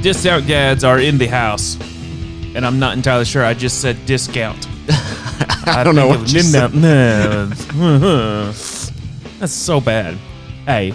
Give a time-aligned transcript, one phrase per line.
[0.00, 1.76] Discount gads are in the house,
[2.54, 3.44] and I'm not entirely sure.
[3.44, 4.66] I just said discount.
[5.66, 6.70] I don't know what you said.
[9.38, 10.16] That's so bad.
[10.64, 10.94] Hey,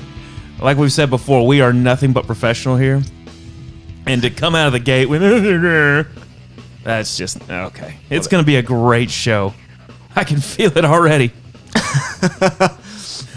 [0.63, 3.01] like we've said before, we are nothing but professional here,
[4.07, 5.21] and to come out of the gate with
[6.83, 7.97] that's just okay.
[8.09, 9.53] It's gonna be a great show.
[10.15, 11.27] I can feel it already.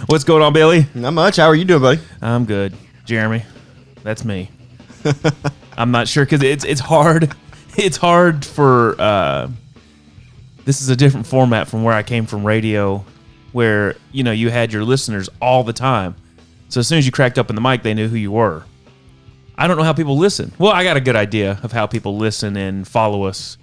[0.06, 0.86] What's going on, Billy?
[0.94, 1.36] Not much.
[1.36, 2.00] How are you doing, buddy?
[2.22, 3.44] I'm good, Jeremy.
[4.04, 4.50] That's me.
[5.76, 7.34] I'm not sure because it's it's hard.
[7.76, 8.94] It's hard for.
[9.00, 9.50] Uh,
[10.64, 13.04] this is a different format from where I came from radio,
[13.52, 16.14] where you know you had your listeners all the time.
[16.68, 18.64] So as soon as you cracked up in the mic, they knew who you were.
[19.56, 20.52] I don't know how people listen.
[20.58, 23.56] Well, I got a good idea of how people listen and follow us.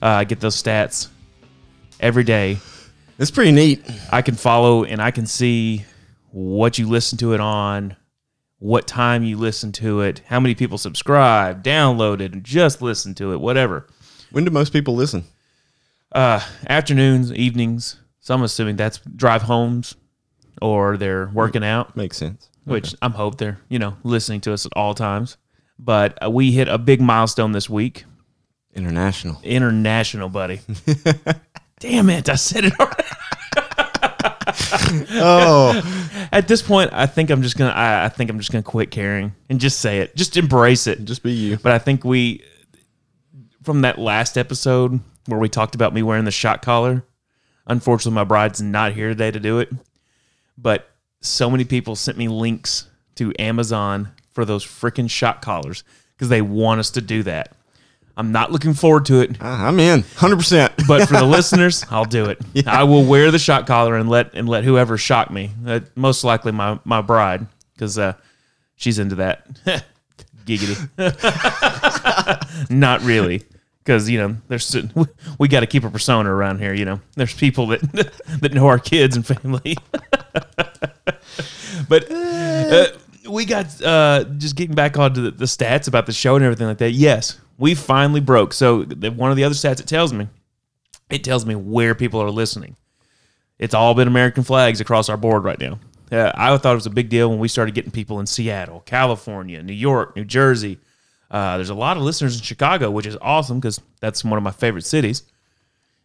[0.00, 1.08] Uh, I get those stats
[1.98, 2.58] every day.
[3.18, 3.84] It's pretty neat.
[4.10, 5.84] I can follow and I can see
[6.30, 7.96] what you listen to it on,
[8.60, 13.14] what time you listen to it, how many people subscribe, download it, and just listen
[13.16, 13.86] to it, whatever.
[14.30, 15.24] When do most people listen?
[16.12, 17.96] Uh, afternoons, evenings.
[18.20, 19.96] So I'm assuming that's drive homes
[20.62, 22.49] or they're working out, Makes sense.
[22.70, 25.36] Which I'm hope they're, you know, listening to us at all times.
[25.78, 28.04] But uh, we hit a big milestone this week.
[28.74, 29.40] International.
[29.42, 30.60] International, buddy.
[31.80, 32.28] Damn it.
[32.28, 33.02] I said it already.
[35.12, 37.70] Oh, At this point, I think I'm just gonna.
[37.70, 40.14] I, I think I'm just gonna quit caring and just say it.
[40.16, 41.04] Just embrace it.
[41.04, 41.56] just be you.
[41.56, 42.44] But I think we,
[43.62, 47.04] from that last episode where we talked about me wearing the shot collar,
[47.66, 49.70] unfortunately, my bride's not here today to do it.
[50.58, 50.89] But
[51.20, 55.84] so many people sent me links to Amazon for those freaking shot collars
[56.16, 57.52] because they want us to do that.
[58.16, 60.02] I'm not looking forward to it, Ah, I'm in.
[60.02, 60.86] 100%.
[60.86, 62.38] but for the listeners, I'll do it.
[62.66, 65.52] I will wear the shot collar and let and let whoever shock me.
[65.66, 68.12] Uh, most likely my my bride because uh,
[68.76, 69.46] she's into that.
[70.44, 70.76] Giggity.
[72.70, 73.42] Not really,
[73.84, 74.76] because you know there's
[75.38, 76.74] we got to keep a persona around here.
[76.74, 77.80] You know, there's people that
[78.40, 79.76] that know our kids and family.
[81.90, 82.86] But uh,
[83.28, 86.68] we got uh, just getting back onto the, the stats about the show and everything
[86.68, 86.92] like that.
[86.92, 88.52] Yes, we finally broke.
[88.52, 90.28] So the, one of the other stats it tells me,
[91.10, 92.76] it tells me where people are listening.
[93.58, 95.80] It's all been American flags across our board right now.
[96.12, 98.80] Uh, I thought it was a big deal when we started getting people in Seattle,
[98.86, 100.78] California, New York, New Jersey.
[101.28, 104.44] Uh, there's a lot of listeners in Chicago, which is awesome because that's one of
[104.44, 105.24] my favorite cities.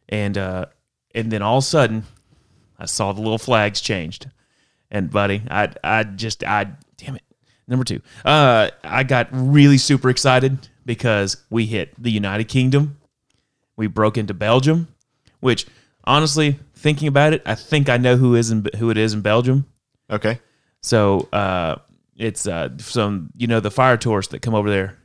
[0.10, 0.66] And uh,
[1.14, 2.06] and then all of a sudden,
[2.80, 4.30] I saw the little flags changed.
[4.92, 7.24] And buddy, I I just I damn it.
[7.68, 13.00] Number two, uh, I got really super excited because we hit the United Kingdom.
[13.76, 14.88] We broke into Belgium,
[15.40, 15.66] which
[16.04, 19.22] honestly, thinking about it, I think I know who is in, who it is in
[19.22, 19.66] Belgium.
[20.12, 20.40] Okay.
[20.82, 21.78] So uh,
[22.16, 24.96] it's uh, some you know the fire tourists that come over there,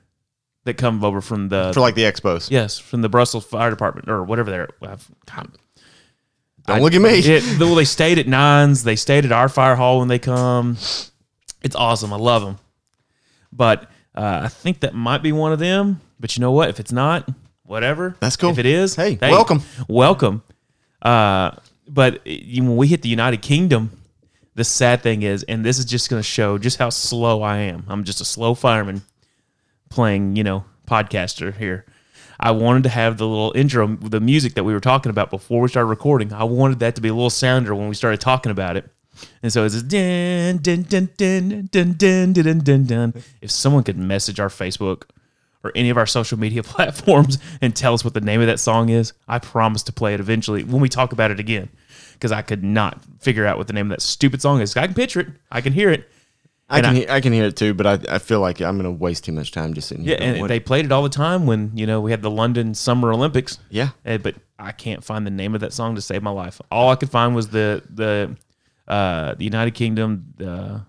[0.64, 2.50] that come over from the For like the expos.
[2.50, 4.68] yes from the Brussels Fire Department or whatever they're.
[6.70, 7.18] Don't look at me.
[7.24, 8.84] it, well, they stayed at Nines.
[8.84, 10.76] They stayed at our fire hall when they come.
[11.62, 12.12] It's awesome.
[12.12, 12.58] I love them.
[13.52, 16.00] But uh, I think that might be one of them.
[16.18, 16.68] But you know what?
[16.68, 17.28] If it's not,
[17.64, 18.16] whatever.
[18.20, 18.50] That's cool.
[18.50, 19.62] If it is, Hey, welcome.
[19.88, 20.42] welcome.
[21.02, 21.52] Uh,
[21.88, 23.90] but when we hit the United Kingdom,
[24.54, 27.56] the sad thing is, and this is just going to show just how slow I
[27.58, 27.84] am.
[27.88, 29.02] I'm just a slow fireman
[29.88, 31.84] playing, you know, podcaster here.
[32.42, 35.60] I wanted to have the little intro, the music that we were talking about before
[35.60, 36.32] we started recording.
[36.32, 38.90] I wanted that to be a little sounder when we started talking about it.
[39.42, 43.14] And so it's dun, dun, dun, dun, dun, dun, dun, dun, dun, dun.
[43.42, 45.02] If someone could message our Facebook
[45.62, 48.58] or any of our social media platforms and tell us what the name of that
[48.58, 51.68] song is, I promise to play it eventually when we talk about it again.
[52.14, 54.74] Because I could not figure out what the name of that stupid song is.
[54.76, 56.10] I can picture it, I can hear it.
[56.70, 58.76] I can, I- hear, I can hear it too, but I, I feel like I'm
[58.80, 60.16] going to waste too much time just sitting here.
[60.18, 62.74] Yeah, and they played it all the time when you know we had the London
[62.74, 63.58] Summer Olympics.
[63.70, 63.90] yeah.
[64.04, 66.60] Eh, but I can't find the name of that song to save my life.
[66.70, 68.36] All I could find was the the
[68.86, 70.82] uh, the United Kingdom the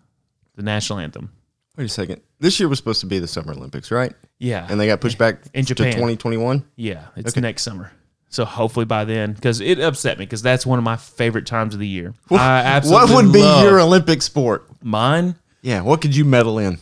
[0.56, 1.32] the national anthem.
[1.78, 2.22] Wait a second.
[2.40, 4.14] This year was supposed to be the Summer Olympics, right?
[4.40, 6.66] Yeah, And they got pushed back In Japan to 2021.
[6.76, 7.92] yeah, it's next summer.
[8.30, 11.74] So hopefully by then, because it upset me, because that's one of my favorite times
[11.74, 12.14] of the year.
[12.32, 14.68] I What would be your Olympic sport?
[14.84, 15.36] mine?
[15.62, 15.82] Yeah.
[15.82, 16.80] What could you medal in?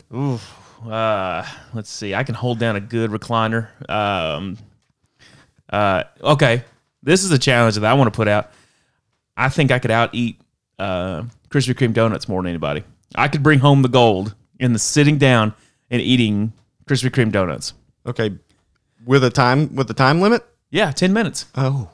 [0.85, 2.13] Uh, let's see.
[2.15, 3.67] I can hold down a good recliner.
[3.89, 4.57] Um,
[5.69, 6.63] uh, okay.
[7.03, 8.51] This is a challenge that I want to put out.
[9.37, 10.39] I think I could out eat
[10.77, 12.83] uh, Krispy Kreme donuts more than anybody.
[13.15, 15.53] I could bring home the gold in the sitting down
[15.89, 16.53] and eating
[16.85, 17.73] Krispy Kreme donuts.
[18.05, 18.37] Okay.
[19.05, 20.45] With a time with a time limit?
[20.71, 21.45] Yeah, 10 minutes.
[21.55, 21.89] Oh.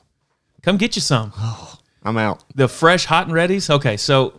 [0.62, 1.32] Come get you some.
[1.36, 2.44] Oh, I'm out.
[2.54, 4.34] the fresh hot and ready's okay so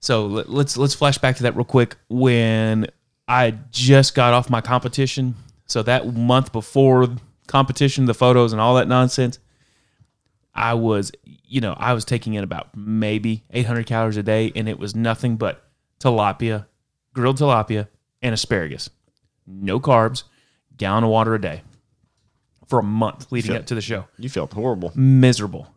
[0.00, 2.86] so let- let's let's flash back to that real quick when
[3.26, 5.34] i just got off my competition
[5.66, 7.08] so that month before
[7.46, 9.38] competition the photos and all that nonsense
[10.54, 14.68] i was you know i was taking in about maybe 800 calories a day and
[14.68, 15.64] it was nothing but
[16.00, 16.66] tilapia
[17.12, 17.88] grilled tilapia
[18.22, 18.90] and asparagus
[19.46, 20.24] no carbs
[20.76, 21.62] gallon of water a day
[22.66, 24.92] for a month leading up to the show You felt horrible.
[24.94, 25.68] miserable.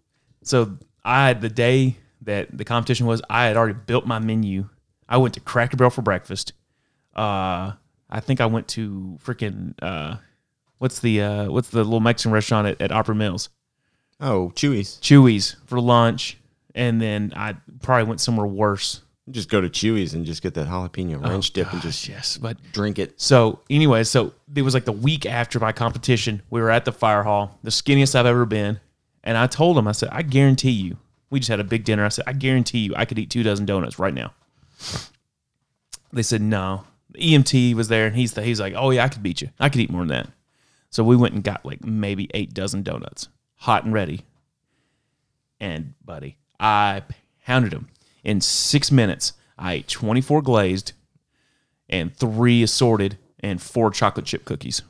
[0.44, 4.70] So I the day that the competition was, I had already built my menu.
[5.08, 6.54] I went to Cracker Barrel for breakfast.
[7.16, 7.74] Uh,
[8.10, 10.18] I think I went to freaking uh,
[10.78, 13.50] what's the uh, what's the little Mexican restaurant at, at Opry Mills?
[14.20, 15.00] Oh, Chuy's.
[15.02, 16.38] Chuy's for lunch,
[16.76, 19.02] and then I probably went somewhere worse.
[19.30, 22.58] Just go to Chuy's and just get that jalapeno ranch dip and just Yes, but
[22.74, 23.20] drink it.
[23.22, 26.42] So anyway, so it was like the week after my competition.
[26.50, 28.80] We were at the fire hall, the skinniest I've ever been,
[29.24, 30.98] and I told him, I said, I guarantee you.
[31.32, 32.06] We just had a big dinner.
[32.06, 34.34] I said, I guarantee you, I could eat two dozen donuts right now.
[36.14, 36.84] They said no.
[37.10, 39.50] The EMT was there, and he's the, he's like, oh yeah, I could beat you.
[39.60, 40.30] I could eat more than that.
[40.92, 44.26] So we went and got like maybe eight dozen donuts, hot and ready.
[45.60, 47.04] And buddy, I
[47.46, 47.88] pounded them
[48.24, 49.34] in six minutes.
[49.58, 50.92] I ate twenty four glazed,
[51.90, 54.82] and three assorted and four chocolate chip cookies.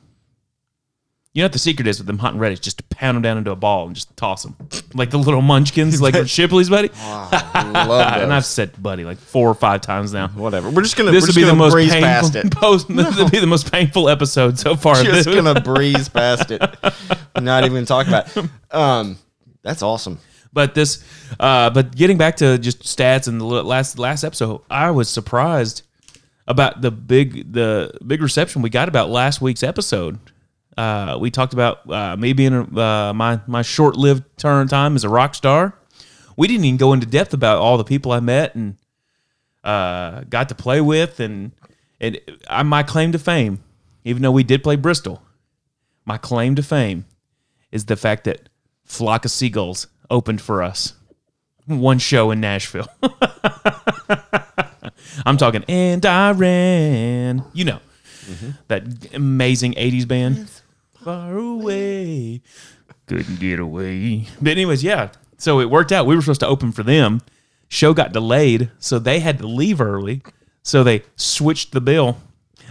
[1.34, 2.52] You know what the secret is with them hot and ready?
[2.52, 4.54] Is just to pound them down into a ball and just toss them
[4.92, 6.90] like the little munchkins, like with Shipley's, buddy.
[7.02, 10.28] Love and I've said buddy like four or five times now.
[10.28, 10.68] Whatever.
[10.68, 11.10] We're just gonna.
[11.10, 12.06] This just be the most breeze painful.
[12.06, 12.50] past it.
[12.54, 15.02] Post, This would be the most painful episode so far.
[15.02, 16.62] Just gonna breeze past it.
[17.40, 18.36] Not even talk about.
[18.36, 18.50] It.
[18.70, 19.16] Um,
[19.62, 20.18] that's awesome.
[20.52, 21.02] But this,
[21.40, 25.80] uh, but getting back to just stats and the last last episode, I was surprised
[26.46, 30.18] about the big the big reception we got about last week's episode.
[30.76, 35.04] Uh, we talked about uh, me being uh, my my short lived turn time as
[35.04, 35.74] a rock star.
[36.36, 38.76] We didn't even go into depth about all the people I met and
[39.64, 41.52] uh, got to play with, and
[42.00, 43.62] and I, my claim to fame,
[44.04, 45.22] even though we did play Bristol,
[46.04, 47.04] my claim to fame
[47.70, 48.48] is the fact that
[48.84, 50.94] Flock of Seagulls opened for us.
[51.66, 52.88] One show in Nashville.
[55.26, 57.44] I'm talking and I ran.
[57.52, 57.80] You know,
[58.68, 60.50] that amazing 80s band.
[61.04, 62.42] Far away.
[63.06, 64.26] Couldn't get away.
[64.40, 65.10] But, anyways, yeah.
[65.38, 66.06] So it worked out.
[66.06, 67.20] We were supposed to open for them.
[67.68, 70.22] Show got delayed, so they had to leave early.
[70.62, 72.18] So they switched the bill.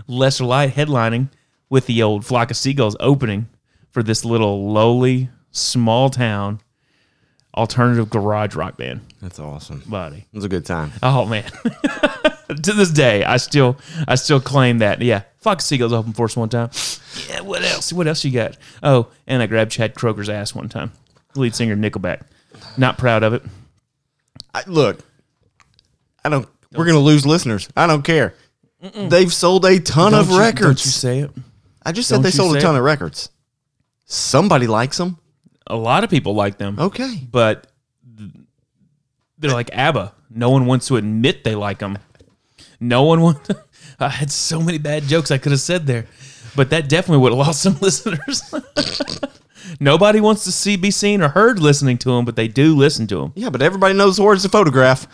[0.07, 1.30] Lesser Light headlining
[1.69, 3.48] with the old Flock of Seagulls opening
[3.89, 6.62] for this little lowly, small town
[7.56, 9.01] alternative garage rock band.
[9.22, 9.84] That's awesome.
[9.86, 10.18] Buddy.
[10.18, 10.92] It was a good time.
[11.04, 11.44] Oh man.
[12.48, 13.77] to this day, I still
[14.07, 15.01] I still claim that.
[15.01, 15.24] Yeah.
[15.42, 16.70] Fuck Seagulls open for us one time.
[17.30, 17.92] Yeah, what else?
[17.92, 18.58] What else you got?
[18.84, 20.92] Oh, and I grabbed Chad Kroeger's ass one time.
[21.36, 22.22] Lead singer Nickelback.
[22.78, 23.44] Not proud of it.
[24.54, 25.00] I, look,
[26.24, 26.48] I don't.
[26.74, 27.68] We're gonna lose listeners.
[27.76, 28.36] I don't care.
[28.82, 30.62] They've sold a ton of Don't you- records.
[30.82, 31.32] Don't you say it?
[31.84, 32.80] I just said don't they sold a ton it.
[32.80, 33.30] of records.
[34.06, 35.18] Somebody likes them.
[35.68, 36.78] A lot of people like them.
[36.80, 37.20] Okay.
[37.32, 37.68] but
[39.38, 40.14] they're like ABBA.
[40.30, 41.98] No one wants to admit they like them.
[42.80, 43.50] No one wants.
[44.01, 46.05] I had so many bad jokes I could have said there,
[46.55, 48.41] but that definitely would have lost some listeners.
[49.79, 53.08] Nobody wants to see, be seen, or heard listening to them, but they do listen
[53.08, 53.34] to them.
[53.36, 55.08] Yeah, but everybody knows the words to photograph.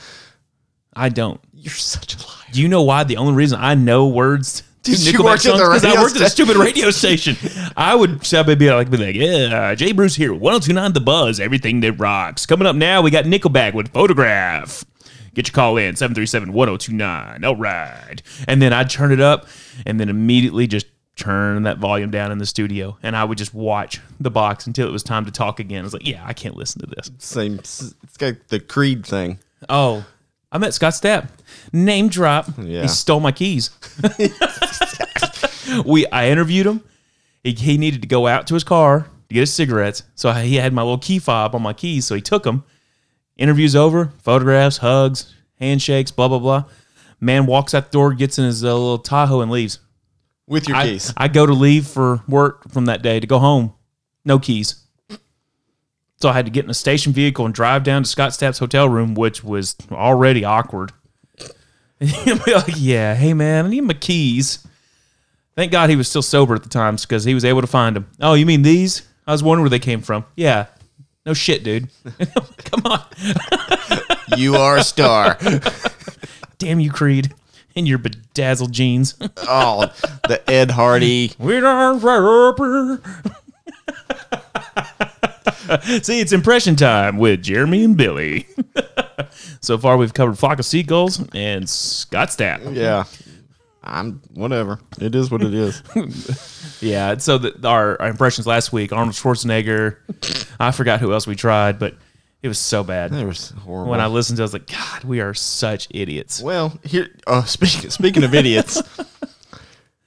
[0.95, 1.39] I don't.
[1.53, 2.37] You're such a liar.
[2.51, 3.03] Do you know why?
[3.03, 6.01] The only reason I know words to Did Nickelback work at the songs because I
[6.01, 7.35] worked at a stupid radio station.
[7.75, 11.81] I would somebody be like, be like, yeah, Jay Bruce here, 1029 The Buzz, everything
[11.81, 12.45] that rocks.
[12.45, 14.85] Coming up now, we got Nickelback with Photograph.
[15.37, 17.45] Get your call in, 737 1029.
[17.45, 18.23] All right.
[18.47, 19.45] And then I'd turn it up
[19.85, 22.97] and then immediately just turn that volume down in the studio.
[23.03, 25.81] And I would just watch the box until it was time to talk again.
[25.81, 27.11] I was like, yeah, I can't listen to this.
[27.19, 27.59] Same.
[27.59, 29.37] It's got the Creed thing.
[29.69, 30.03] Oh,
[30.51, 31.29] I met Scott Stapp.
[31.71, 32.47] Name drop.
[32.57, 32.81] Yeah.
[32.81, 33.69] He stole my keys.
[35.85, 36.83] we I interviewed him.
[37.43, 40.01] He, he needed to go out to his car to get his cigarettes.
[40.15, 42.07] So I, he had my little key fob on my keys.
[42.07, 42.63] So he took them.
[43.37, 44.11] Interview's over.
[44.23, 46.65] Photographs, hugs, handshakes, blah blah blah.
[47.19, 49.79] Man walks out the door, gets in his uh, little Tahoe, and leaves.
[50.47, 51.13] With your I, keys.
[51.17, 53.73] I go to leave for work from that day to go home.
[54.23, 54.83] No keys.
[56.19, 58.57] So I had to get in a station vehicle and drive down to Scott Stapp's
[58.57, 60.91] hotel room, which was already awkward.
[61.99, 64.65] Like, yeah, hey man, I need my keys.
[65.55, 67.95] Thank God he was still sober at the time because he was able to find
[67.95, 68.07] them.
[68.21, 69.01] Oh, you mean these?
[69.25, 70.23] I was wondering where they came from.
[70.35, 70.67] Yeah.
[71.27, 71.89] No shit, dude.
[72.63, 73.03] Come on.
[74.37, 75.37] you are a star.
[76.57, 77.33] Damn you, Creed.
[77.75, 79.13] in your bedazzled jeans.
[79.39, 79.91] Oh,
[80.29, 81.33] the Ed Hardy.
[81.37, 83.01] We don't rapper.
[86.01, 88.47] See, it's impression time with Jeremy and Billy.
[89.59, 92.73] so far, we've covered Flock of Seagulls and Scott Stapp.
[92.73, 93.03] Yeah.
[93.87, 94.79] I'm whatever.
[94.99, 95.81] It is what it is.
[96.79, 99.97] Yeah, so the, our, our impressions last week Arnold Schwarzenegger.
[100.59, 101.95] I forgot who else we tried, but
[102.43, 103.11] it was so bad.
[103.13, 103.89] It was horrible.
[103.89, 106.39] When I listened to it, I was like, God, we are such idiots.
[106.39, 107.09] Well, here.
[107.25, 108.79] Uh, speaking speaking of idiots,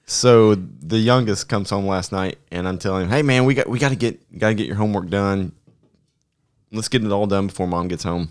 [0.05, 3.67] so the youngest comes home last night, and I'm telling him, "Hey, man, we got
[3.67, 5.51] we got to get got to get your homework done.
[6.71, 8.29] Let's get it all done before mom gets home.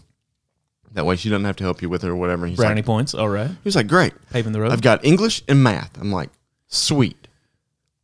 [0.92, 2.86] That way, she doesn't have to help you with it or whatever." He's Brownie like,
[2.86, 3.14] points.
[3.14, 3.48] All right.
[3.48, 4.72] he was like, "Great, Paving the road.
[4.72, 6.30] I've got English and math." I'm like,
[6.68, 7.28] "Sweet,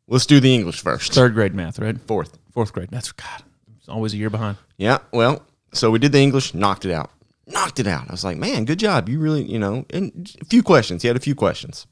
[0.07, 1.13] let's do the English first.
[1.13, 2.01] Third grade math, right?
[2.03, 2.89] Fourth, Fourth grade.
[2.91, 3.43] That's God.
[3.79, 4.57] It's always a year behind.
[4.79, 4.99] yeah.
[5.13, 7.11] Well, so we did the English, knocked it out,
[7.47, 8.09] knocked it out.
[8.09, 9.09] I was like, "Man, good job.
[9.09, 11.03] You really, you know." And a few questions.
[11.03, 11.87] He had a few questions.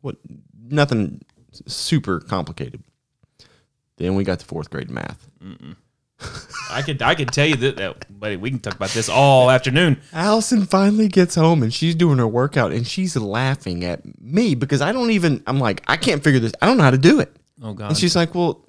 [0.00, 0.16] What?
[0.70, 1.22] Nothing
[1.66, 2.82] super complicated.
[3.96, 5.28] Then we got to fourth grade math.
[6.70, 9.50] I could I could tell you that, that buddy, we can talk about this all
[9.50, 10.00] afternoon.
[10.12, 14.80] Allison finally gets home and she's doing her workout and she's laughing at me because
[14.80, 15.42] I don't even.
[15.46, 16.52] I'm like, I can't figure this.
[16.60, 17.34] I don't know how to do it.
[17.62, 17.90] Oh God.
[17.90, 18.66] And she's like, well,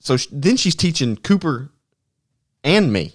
[0.00, 1.70] so sh- then she's teaching Cooper
[2.62, 3.14] and me.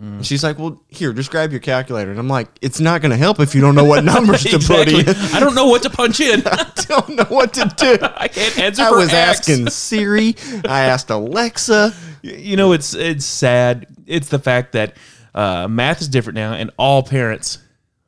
[0.00, 0.16] Mm.
[0.16, 2.10] And she's like, well, here, just grab your calculator.
[2.10, 4.58] And I'm like, it's not going to help if you don't know what numbers to
[4.58, 5.06] put in.
[5.34, 6.42] I don't know what to punch in.
[6.46, 7.98] I don't know what to do.
[8.16, 9.40] I can't answer I for was X.
[9.40, 10.36] asking Siri.
[10.66, 11.94] I asked Alexa.
[12.22, 14.96] You know it's it's sad it's the fact that
[15.34, 17.58] uh, math is different now and all parents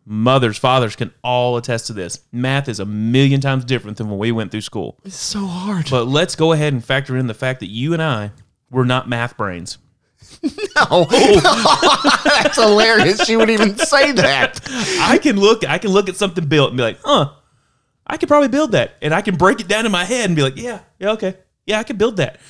[0.05, 4.19] mothers fathers can all attest to this math is a million times different than when
[4.19, 5.89] we went through school It's so hard.
[5.91, 8.33] but let's go ahead and factor in the fact that you and i
[8.71, 9.79] were not math brains
[10.43, 11.05] No.
[12.25, 13.25] That's hilarious.
[13.25, 14.61] She would even say that.
[15.01, 17.31] i can look i can look at something built and be like huh
[18.07, 20.35] i could probably build that and i can break it down in my head and
[20.37, 22.41] be like yeah yeah okay yeah i can build that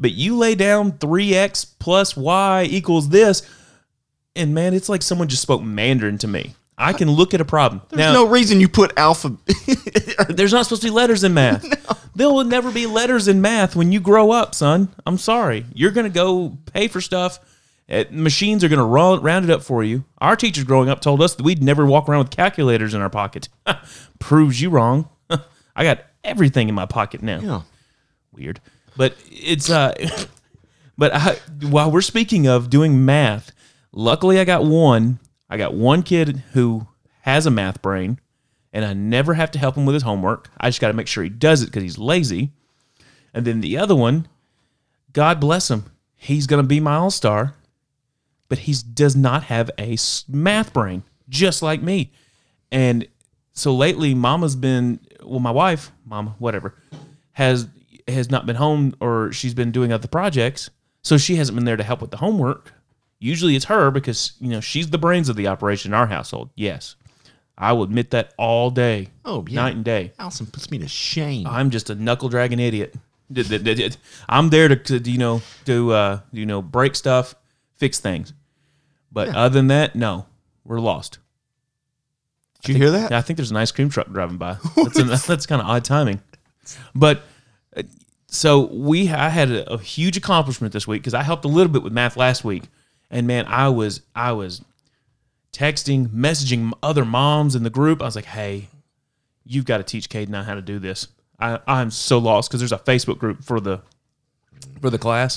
[0.00, 3.42] but you lay down 3x plus y equals this
[4.34, 7.44] and man it's like someone just spoke mandarin to me i can look at a
[7.44, 9.36] problem There's now no reason you put alpha.
[10.28, 13.76] there's not supposed to be letters in math there will never be letters in math
[13.76, 17.38] when you grow up son i'm sorry you're gonna go pay for stuff
[18.10, 20.04] machines are going to round, round it up for you.
[20.18, 23.10] Our teachers growing up told us that we'd never walk around with calculators in our
[23.10, 23.48] pocket.
[24.20, 25.08] Proves you wrong.
[25.74, 27.62] I got everything in my pocket now yeah.
[28.32, 28.60] weird
[28.96, 29.94] but it's uh
[30.98, 33.52] but I, while we're speaking of doing math
[33.92, 35.18] luckily i got one
[35.48, 36.86] i got one kid who
[37.22, 38.20] has a math brain
[38.72, 40.50] and i never have to help him with his homework.
[40.58, 42.52] I just got to make sure he does it because he's lazy.
[43.34, 44.28] And then the other one
[45.12, 45.84] god bless him
[46.16, 47.54] he's going to be my all-star
[48.48, 49.96] but he does not have a
[50.28, 52.10] math brain just like me.
[52.70, 53.06] And
[53.52, 56.74] so lately mama's been well my wife mama whatever
[57.32, 57.68] has
[58.10, 60.70] has not been home or she's been doing other projects
[61.02, 62.72] so she hasn't been there to help with the homework
[63.18, 66.50] usually it's her because you know she's the brains of the operation in our household
[66.54, 66.96] yes
[67.58, 69.62] i will admit that all day Oh, yeah.
[69.62, 71.46] night and day Allison puts me to shame.
[71.46, 72.94] i'm just a knuckle dragging idiot
[74.28, 77.34] I'm there to, to you know to uh you know break stuff
[77.76, 78.32] fix things
[79.12, 80.26] but other than that no
[80.64, 81.18] we're lost
[82.62, 83.10] Did you hear that?
[83.12, 84.56] yeah, I think there's an ice cream truck driving by.
[84.76, 86.20] That's, an, that's kind of odd timing.
[86.94, 87.22] But
[87.76, 87.82] uh,
[88.30, 91.72] so we, I had a, a huge accomplishment this week because I helped a little
[91.72, 92.64] bit with math last week,
[93.10, 94.64] and man, I was I was
[95.52, 98.00] texting, messaging other moms in the group.
[98.00, 98.68] I was like, hey,
[99.44, 101.08] you've got to teach Cade and I how to do this.
[101.40, 103.80] I, I'm so lost because there's a Facebook group for the
[104.80, 105.36] for the class.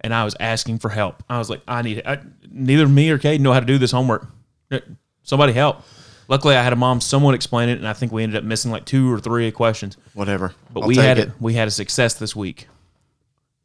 [0.00, 1.22] And I was asking for help.
[1.30, 2.18] I was like, I need I,
[2.50, 4.26] neither me or Cade know how to do this homework.
[4.70, 4.80] Uh,
[5.22, 5.82] Somebody help.
[6.28, 8.70] Luckily, I had a mom someone explain it, and I think we ended up missing
[8.70, 9.96] like two or three questions.
[10.14, 10.54] Whatever.
[10.72, 11.28] But I'll we had it.
[11.28, 11.34] it.
[11.40, 12.68] We had a success this week.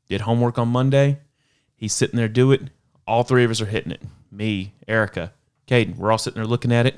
[0.09, 1.19] Did homework on Monday.
[1.75, 2.63] He's sitting there do it.
[3.07, 4.01] All three of us are hitting it.
[4.31, 5.31] Me, Erica,
[5.67, 5.95] Caden.
[5.95, 6.97] We're all sitting there looking at it.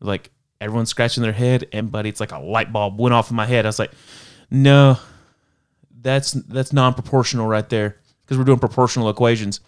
[0.00, 0.30] Like
[0.60, 3.46] everyone's scratching their head, and buddy, it's like a light bulb went off in my
[3.46, 3.64] head.
[3.64, 3.92] I was like,
[4.50, 4.98] no,
[6.02, 9.60] that's that's non-proportional right there because we're doing proportional equations.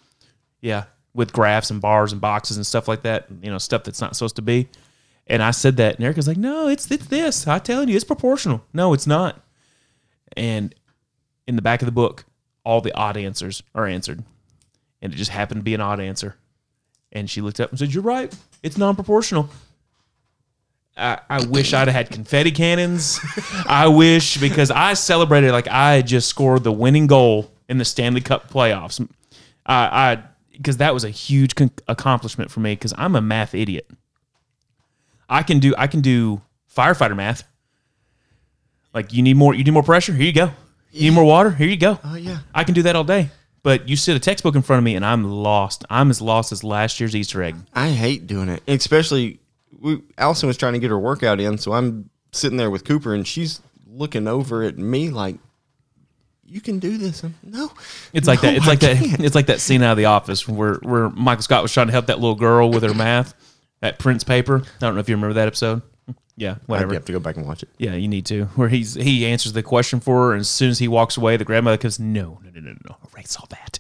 [0.61, 0.85] Yeah,
[1.15, 3.27] with graphs and bars and boxes and stuff like that.
[3.43, 4.69] You know, stuff that's not supposed to be.
[5.27, 7.47] And I said that, and Erica's like, "No, it's it's this.
[7.47, 8.65] I'm telling you, it's proportional.
[8.73, 9.41] No, it's not."
[10.37, 10.75] And
[11.47, 12.25] in the back of the book,
[12.65, 14.23] all the odd answers are answered,
[15.01, 16.37] and it just happened to be an odd answer.
[17.13, 18.35] And she looked up and said, "You're right.
[18.63, 19.49] It's non-proportional."
[20.97, 23.19] I, I wish I'd have had confetti cannons.
[23.67, 28.21] I wish because I celebrated like I just scored the winning goal in the Stanley
[28.21, 29.01] Cup playoffs.
[29.65, 33.55] I, I because that was a huge con- accomplishment for me because I'm a math
[33.55, 33.89] idiot.
[35.33, 36.43] I can do I can do
[36.77, 37.43] firefighter math.
[38.95, 40.13] Like you need more, you need more pressure.
[40.13, 40.51] Here you go.
[40.91, 41.51] You need more water.
[41.51, 41.99] Here you go.
[42.05, 42.39] Oh yeah.
[42.55, 43.31] I can do that all day.
[43.63, 45.85] But you sit a textbook in front of me, and I'm lost.
[45.89, 47.55] I'm as lost as last year's Easter egg.
[47.73, 49.39] I hate doing it, especially
[49.81, 53.15] we, Allison was trying to get her workout in, so I'm sitting there with Cooper,
[53.15, 55.37] and she's looking over at me like,
[56.45, 57.71] "You can do this." I'm, no,
[58.13, 58.57] It's like No, that.
[58.57, 58.97] It's I like that.
[58.97, 61.87] can't." It's like that scene out of The Office where where Michael Scott was trying
[61.87, 63.33] to help that little girl with her math,
[63.83, 64.63] that Prince paper.
[64.65, 65.83] I don't know if you remember that episode.
[66.35, 66.95] Yeah, whatever.
[66.95, 67.69] have to go back and watch it.
[67.77, 68.47] Yeah, you need to.
[68.57, 71.37] Where he's he answers the question for her, and as soon as he walks away,
[71.37, 73.79] the grandmother goes, "No, no, no, no, no, erase all that."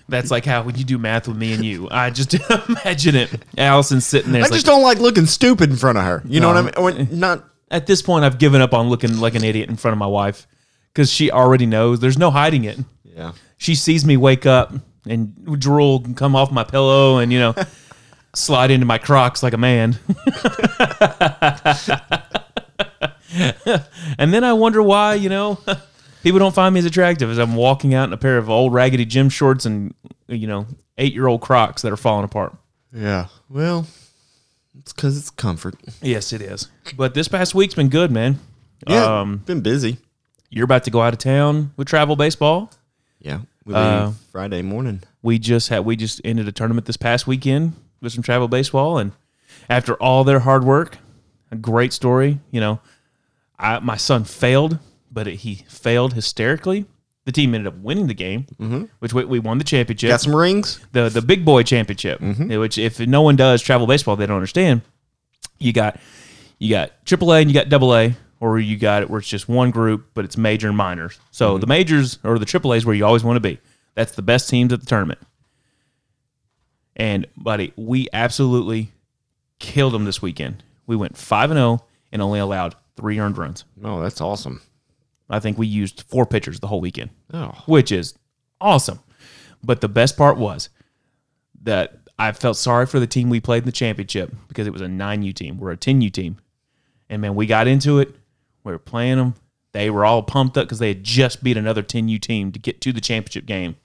[0.08, 2.34] That's like how when you do math with me and you, I just
[2.68, 3.30] imagine it.
[3.56, 4.42] Allison's sitting there.
[4.42, 6.22] I just like, don't like looking stupid in front of her.
[6.26, 6.64] You know No.
[6.64, 7.08] what I mean?
[7.08, 9.92] When, not at this point, I've given up on looking like an idiot in front
[9.92, 10.48] of my wife
[10.92, 12.00] because she already knows.
[12.00, 12.78] There's no hiding it.
[13.04, 13.32] yeah.
[13.58, 14.74] She sees me wake up
[15.06, 17.54] and drool come off my pillow and you know
[18.34, 19.98] slide into my Crocs like a man.
[24.18, 25.58] and then I wonder why you know
[26.22, 28.72] people don't find me as attractive as I'm walking out in a pair of old
[28.72, 29.94] raggedy gym shorts and
[30.28, 30.66] you know
[30.98, 32.54] eight year old Crocs that are falling apart.
[32.92, 33.26] Yeah.
[33.48, 33.86] Well,
[34.78, 35.74] it's because it's comfort.
[36.02, 36.68] Yes, it is.
[36.96, 38.38] But this past week's been good, man.
[38.86, 39.20] Yeah.
[39.20, 39.98] Um, been busy.
[40.50, 42.70] you're about to go out of town with travel baseball.
[43.20, 43.40] Yeah.
[43.64, 45.00] We Uh, Friday morning.
[45.22, 48.98] we just had we just ended a tournament this past weekend with some travel baseball
[48.98, 49.12] and
[49.68, 50.98] after all their hard work
[51.50, 52.80] a great story you know
[53.58, 54.78] I, my son failed
[55.10, 56.86] but it, he failed hysterically
[57.24, 58.84] the team ended up winning the game mm-hmm.
[58.98, 60.80] which we, we won the championship Got some rings.
[60.92, 62.58] the the big boy championship mm-hmm.
[62.58, 64.82] which if no one does travel baseball they don't understand
[65.58, 65.98] you got
[66.58, 69.70] you got AAA and you got AA, or you got it where it's just one
[69.70, 71.18] group, but it's major and minors.
[71.30, 71.60] So mm-hmm.
[71.60, 73.58] the majors or the AAA is where you always want to be.
[73.94, 75.20] That's the best teams at the tournament.
[76.96, 78.92] And buddy, we absolutely
[79.58, 80.62] killed them this weekend.
[80.86, 83.64] We went five and zero and only allowed three earned runs.
[83.82, 84.62] Oh, that's awesome.
[85.28, 87.52] I think we used four pitchers the whole weekend Oh.
[87.66, 88.14] which is
[88.60, 89.00] awesome.
[89.62, 90.68] But the best part was
[91.62, 94.82] that I felt sorry for the team we played in the championship because it was
[94.82, 95.58] a 9U team.
[95.58, 96.36] We're a 10U team.
[97.08, 98.14] And man, we got into it.
[98.62, 99.34] We were playing them.
[99.72, 102.80] They were all pumped up because they had just beat another 10U team to get
[102.82, 103.76] to the championship game.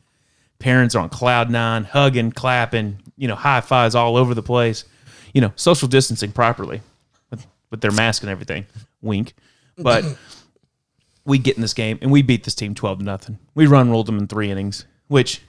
[0.59, 4.83] Parents are on cloud nine, hugging, clapping, you know, high fives all over the place.
[5.33, 6.81] You know, social distancing properly
[7.29, 8.65] with, with their mask and everything.
[9.01, 9.33] Wink.
[9.77, 10.03] But
[11.25, 13.39] we get in this game and we beat this team 12 to nothing.
[13.55, 15.41] We run rolled them in three innings, which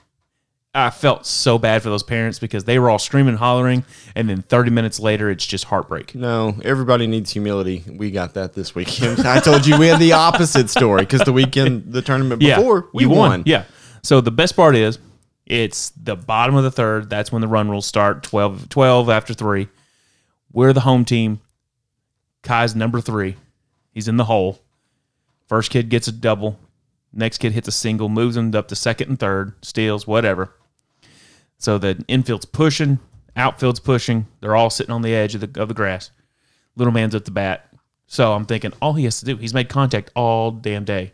[0.73, 3.83] I felt so bad for those parents because they were all screaming, hollering,
[4.15, 6.15] and then 30 minutes later, it's just heartbreak.
[6.15, 7.83] No, everybody needs humility.
[7.87, 9.19] We got that this weekend.
[9.27, 13.03] I told you we had the opposite story because the weekend, the tournament before, we
[13.03, 13.43] you won.
[13.45, 13.65] Yeah.
[14.03, 14.99] So the best part is
[15.45, 17.09] it's the bottom of the third.
[17.09, 19.67] That's when the run rules start 12, 12 after three.
[20.51, 21.41] We're the home team.
[22.43, 23.35] Kai's number three.
[23.93, 24.59] He's in the hole.
[25.47, 26.59] First kid gets a double.
[27.13, 30.55] Next kid hits a single, moves him up to second and third, steals, whatever.
[31.57, 32.99] So the infield's pushing,
[33.35, 34.27] outfield's pushing.
[34.39, 36.11] They're all sitting on the edge of the of the grass.
[36.77, 37.67] Little man's at the bat.
[38.07, 41.11] So I'm thinking all he has to do, he's made contact all damn day,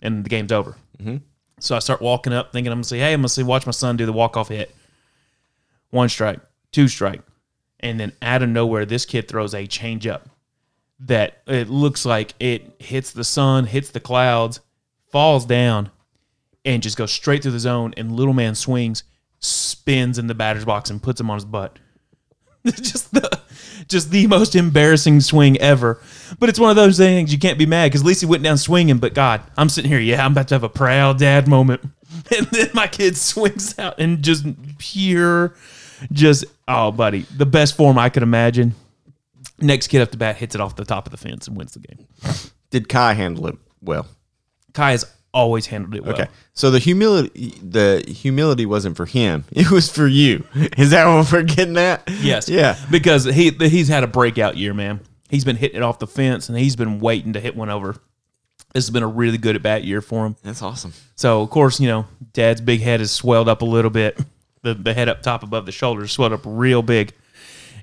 [0.00, 0.76] and the game's over.
[0.98, 1.16] Mm-hmm.
[1.60, 3.72] So I start walking up, thinking I'm gonna say, "Hey, I'm gonna see, watch my
[3.72, 4.74] son do the walk off hit."
[5.90, 6.40] One strike,
[6.72, 7.22] two strike,
[7.80, 10.28] and then out of nowhere, this kid throws a change up
[11.00, 14.60] that it looks like it hits the sun, hits the clouds,
[15.10, 15.90] falls down,
[16.64, 17.94] and just goes straight through the zone.
[17.96, 19.02] And little man swings,
[19.38, 21.78] spins in the batter's box, and puts him on his butt.
[22.66, 23.29] just the
[23.90, 26.00] just the most embarrassing swing ever.
[26.38, 28.42] But it's one of those things you can't be mad because at least he went
[28.42, 28.98] down swinging.
[28.98, 31.82] But God, I'm sitting here, yeah, I'm about to have a proud dad moment,
[32.36, 34.46] and then my kid swings out and just
[34.78, 35.54] pure,
[36.12, 38.74] just oh, buddy, the best form I could imagine.
[39.60, 41.72] Next kid up the bat hits it off the top of the fence and wins
[41.72, 42.06] the game.
[42.70, 44.06] Did Kai handle it well?
[44.72, 46.14] Kai has always handled it well.
[46.14, 46.28] Okay.
[46.54, 49.44] So the humility the humility wasn't for him.
[49.52, 50.44] It was for you.
[50.76, 52.02] Is that what we're getting at?
[52.20, 52.48] Yes.
[52.48, 52.76] Yeah.
[52.90, 55.00] Because he he's had a breakout year, man.
[55.28, 57.92] He's been hitting it off the fence and he's been waiting to hit one over.
[58.72, 60.36] This has been a really good at bat year for him.
[60.42, 60.92] That's awesome.
[61.16, 64.18] So of course, you know, Dad's big head is swelled up a little bit.
[64.62, 67.14] The the head up top above the shoulders swelled up real big.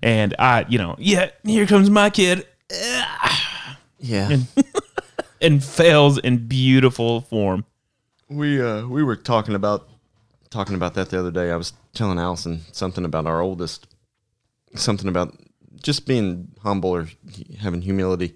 [0.04, 2.46] And I, you know, yeah, here comes my kid
[4.00, 4.30] Yeah.
[4.30, 4.48] and
[5.64, 7.66] fails in beautiful form.
[8.30, 9.88] we uh we were talking about
[10.50, 11.52] talking about that the other day.
[11.52, 13.88] I was telling Allison something about our oldest
[14.76, 15.36] something about
[15.82, 17.08] just being humble or
[17.60, 18.36] having humility.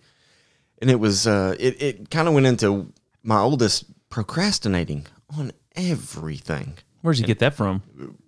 [0.81, 2.91] And it was uh it, it kind of went into
[3.23, 5.05] my oldest procrastinating
[5.37, 6.73] on everything.
[7.01, 7.81] Where'd you get that from?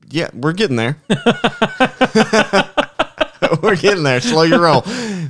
[0.10, 0.98] Yeah, we're getting there.
[3.62, 4.20] we're getting there.
[4.22, 4.84] Slow your roll.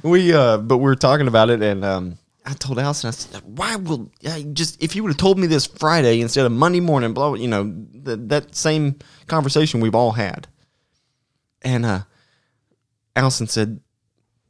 [0.03, 3.77] we uh but we're talking about it and um I told Allison, I said, why
[3.77, 7.13] will I just if you would have told me this Friday instead of Monday morning,
[7.13, 7.63] blah, you know,
[8.05, 10.47] th- that same conversation we've all had.
[11.61, 12.01] And uh
[13.15, 13.79] Allison said,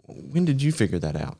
[0.07, 1.37] When did you figure that out?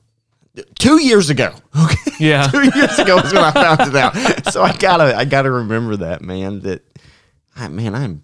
[0.78, 1.54] Two years ago.
[1.76, 1.98] Okay.
[2.20, 2.44] Yeah.
[2.48, 4.54] Two years ago is when I found it out.
[4.54, 6.60] So I gotta I gotta remember that, man.
[6.62, 6.84] That
[7.56, 8.24] I man, I'm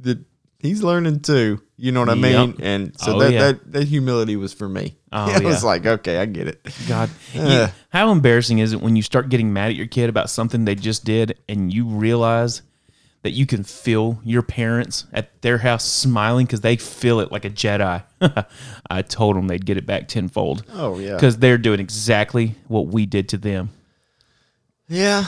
[0.00, 0.22] that
[0.62, 1.60] he's learning too.
[1.76, 2.50] You know what I mean?
[2.50, 2.56] Yep.
[2.62, 3.40] And so Oh, that, yeah.
[3.52, 4.96] that that humility was for me.
[5.14, 6.66] Oh, it was like, okay, I get it.
[6.88, 7.70] God, You- uh.
[7.90, 10.74] how embarrassing is it when you start getting mad at your kid about something they
[10.74, 12.62] just did, and you realize
[13.22, 17.44] that you can feel your parents at their house smiling because they feel it like
[17.44, 18.02] a Jedi.
[18.90, 20.64] I told them they'd get it back tenfold.
[20.72, 21.12] Oh, yeah.
[21.16, 23.68] because they're doing exactly what we did to them.
[24.88, 25.26] Yeah.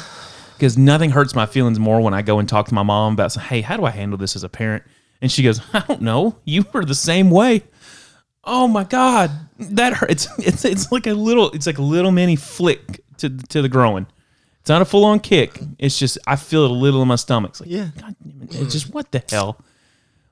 [0.56, 3.34] Because nothing hurts my feelings more when I go and talk to my mom about,
[3.34, 4.82] hey, how do I handle this as a parent?
[5.24, 6.36] And she goes, I don't know.
[6.44, 7.62] You were the same way.
[8.44, 10.28] Oh my God, that hurts.
[10.36, 13.70] It's, it's it's like a little, it's like a little mini flick to to the
[13.70, 14.06] groin.
[14.60, 15.58] It's not a full on kick.
[15.78, 17.52] It's just I feel it a little in my stomach.
[17.52, 17.88] It's like, Yeah.
[17.98, 18.54] God damn it.
[18.64, 19.56] It's just what the hell?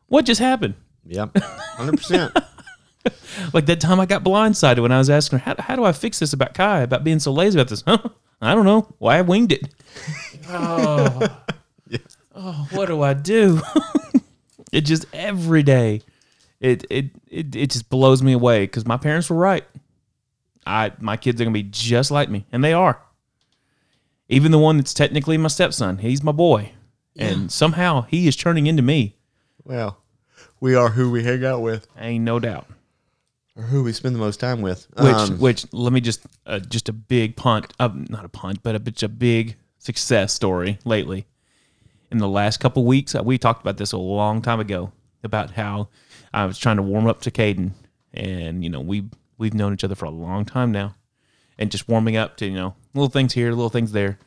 [0.09, 0.75] What just happened?
[1.07, 1.39] Yep.
[1.39, 2.37] Hundred percent.
[3.53, 5.93] Like that time I got blindsided when I was asking her, how, how do I
[5.93, 7.83] fix this about Kai, about being so lazy about this?
[7.87, 7.99] Huh?
[8.43, 8.95] I don't know.
[8.99, 9.75] Why I winged it.
[10.51, 11.29] Oh,
[12.37, 13.61] oh what do I do?
[14.73, 16.03] It just every day,
[16.61, 19.65] it, it, it, it just blows me away because my parents were right.
[20.67, 23.01] I My kids are going to be just like me, and they are.
[24.29, 26.73] Even the one that's technically my stepson, he's my boy.
[27.17, 29.17] And somehow he is turning into me.
[29.65, 29.99] Well,
[30.61, 32.67] we are who we hang out with, Ain't no doubt.
[33.55, 34.87] or who we spend the most time with.
[34.97, 38.63] Which, Um, which, let me just, uh, just a big punt, uh, not a punt,
[38.63, 41.27] but a, a big success story lately.
[42.13, 44.93] In the last couple weeks, uh, we talked about this a long time ago
[45.25, 45.89] about how
[46.35, 47.71] I was trying to warm up to Caden,
[48.13, 50.95] and you know we we've known each other for a long time now,
[51.59, 54.19] and just warming up to you know little things here, little things there.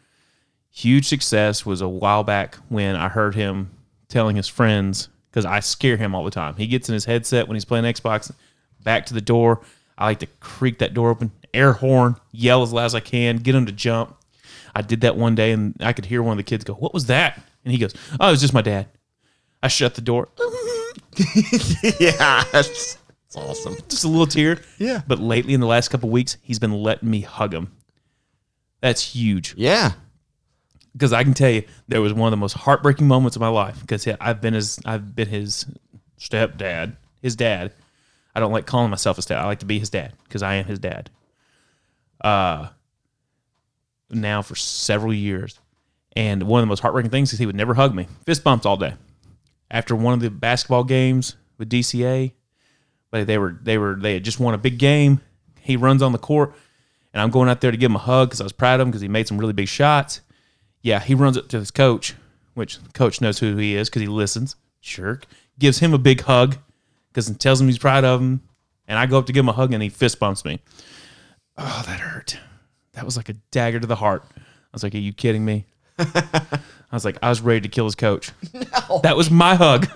[0.71, 3.69] Huge success was a while back when I heard him
[4.07, 6.55] telling his friends because I scare him all the time.
[6.55, 8.31] He gets in his headset when he's playing Xbox,
[8.83, 9.61] back to the door.
[9.95, 13.37] I like to creak that door open, air horn, yell as loud as I can,
[13.37, 14.17] get him to jump.
[14.73, 16.91] I did that one day and I could hear one of the kids go, What
[16.91, 17.39] was that?
[17.65, 18.87] And he goes, Oh, it was just my dad.
[19.61, 20.29] I shut the door,
[21.99, 23.75] yeah, that's, that's awesome.
[23.89, 24.59] just a little tear.
[24.77, 25.01] Yeah.
[25.07, 27.71] But lately, in the last couple weeks, he's been letting me hug him.
[28.81, 29.55] That's huge.
[29.57, 29.93] Yeah.
[30.93, 33.47] because I can tell you there was one of the most heartbreaking moments of my
[33.47, 35.65] life because I've been his I've been his
[36.19, 37.73] stepdad, his dad.
[38.35, 39.39] I don't like calling myself a step.
[39.39, 41.09] I like to be his dad because I am his dad.
[42.21, 42.67] Uh,
[44.11, 45.59] now for several years,
[46.15, 48.07] and one of the most heartbreaking things is he would never hug me.
[48.25, 48.95] Fist bumps all day.
[49.69, 52.33] After one of the basketball games with DCA,
[53.11, 55.21] but they were they were they had just won a big game.
[55.61, 56.53] He runs on the court,
[57.13, 58.85] and I'm going out there to give him a hug because I was proud of
[58.85, 60.21] him because he made some really big shots.
[60.81, 62.13] Yeah, he runs up to his coach,
[62.53, 64.55] which the coach knows who he is because he listens.
[64.81, 65.25] Jerk.
[65.57, 66.57] Gives him a big hug
[67.09, 68.41] because it tells him he's proud of him.
[68.87, 70.59] And I go up to give him a hug and he fist bumps me.
[71.57, 72.37] Oh, that hurt.
[72.91, 74.25] That was like a dagger to the heart.
[74.35, 74.41] I
[74.73, 75.65] was like, Are you kidding me?
[75.99, 76.59] I
[76.91, 78.31] was like, I was ready to kill his coach.
[79.03, 79.87] That was my hug.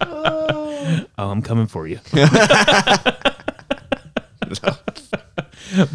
[0.00, 1.98] oh, I'm coming for you.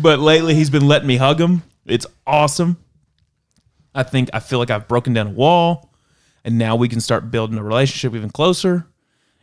[0.01, 1.63] but lately he's been letting me hug him.
[1.85, 2.77] It's awesome.
[3.95, 5.93] I think I feel like I've broken down a wall
[6.43, 8.87] and now we can start building a relationship even closer.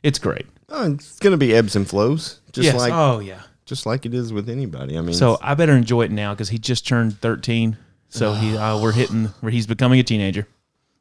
[0.02, 0.46] It's great.
[0.68, 2.76] Oh, it's gonna be ebbs and flows, just yes.
[2.76, 3.42] like oh yeah.
[3.66, 4.96] just like it is with anybody.
[4.96, 7.76] I mean, So I better enjoy it now because he just turned 13.
[8.10, 10.46] So he uh, we're hitting where he's becoming a teenager.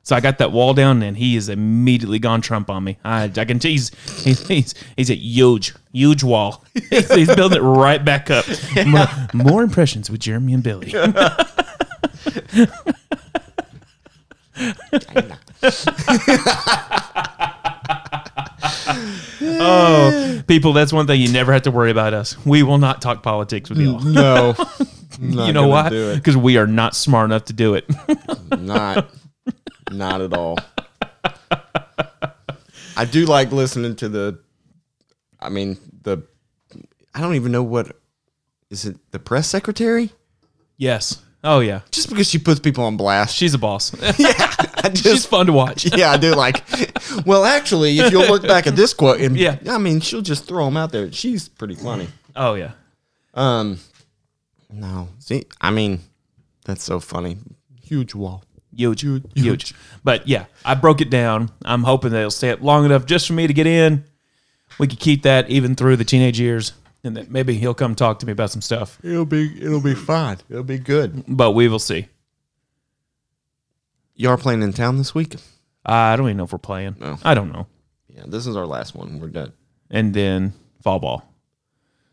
[0.03, 2.97] So I got that wall down and he is immediately gone Trump on me.
[3.03, 3.91] I, I can tell he's,
[4.23, 6.63] he's he's he's a huge huge wall.
[6.89, 8.45] he's, he's building it right back up.
[8.87, 10.93] More, more impressions with Jeremy and Billy.
[19.41, 22.37] oh, people, that's one thing you never have to worry about us.
[22.45, 23.99] We will not talk politics with y'all.
[23.99, 24.55] no,
[25.19, 25.89] You know why?
[25.89, 27.85] Because we are not smart enough to do it.
[28.57, 29.09] Not,
[29.91, 30.57] not at all.
[32.95, 34.39] I do like listening to the.
[35.39, 36.23] I mean the.
[37.13, 37.95] I don't even know what.
[38.69, 40.11] Is it the press secretary?
[40.77, 41.21] yes.
[41.43, 41.81] Oh yeah.
[41.91, 43.35] Just because she puts people on blast.
[43.35, 43.93] She's a boss.
[44.19, 44.48] yeah,
[44.83, 45.85] I She's just fun to watch.
[45.97, 46.63] yeah, I do like.
[47.25, 49.57] Well, actually, if you'll look back at this quote, and Yeah.
[49.67, 51.11] I mean, she'll just throw them out there.
[51.11, 52.07] She's pretty funny.
[52.35, 52.71] Oh yeah.
[53.33, 53.79] Um,
[54.71, 56.01] no, see, I mean,
[56.65, 57.37] that's so funny.
[57.81, 58.43] Huge wall.
[58.75, 61.49] Huge, huge, huge, But yeah, I broke it down.
[61.65, 64.05] I'm hoping that it'll stay up long enough just for me to get in.
[64.77, 68.19] we could keep that even through the teenage years, and that maybe he'll come talk
[68.19, 68.99] to me about some stuff.
[69.03, 70.37] It'll be it'll be fine.
[70.49, 71.23] It'll be good.
[71.27, 72.07] But we will see.
[74.19, 75.37] You are playing in town this week?
[75.85, 76.97] I don't even know if we're playing.
[76.99, 77.17] No.
[77.23, 77.67] I don't know.
[78.09, 79.17] Yeah, this is our last one.
[79.21, 79.53] We're done.
[79.89, 80.51] And then
[80.83, 81.33] fall ball.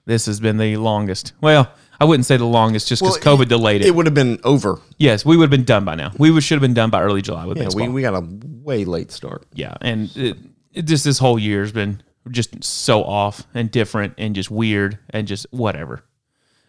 [0.04, 1.32] This has been the longest.
[1.40, 3.88] Well, I wouldn't say the longest, just because Well, COVID delayed it.
[3.88, 4.78] It would have been over.
[4.98, 6.12] yes, we would have been done by now.
[6.16, 7.86] We would, should have been done by early July with Yeah, baseball.
[7.88, 8.24] we, we got a
[8.62, 9.44] way late start.
[9.52, 10.36] yeah, and it,
[10.72, 14.96] it just this whole year has been just so off and different and just weird
[15.10, 16.04] and just whatever.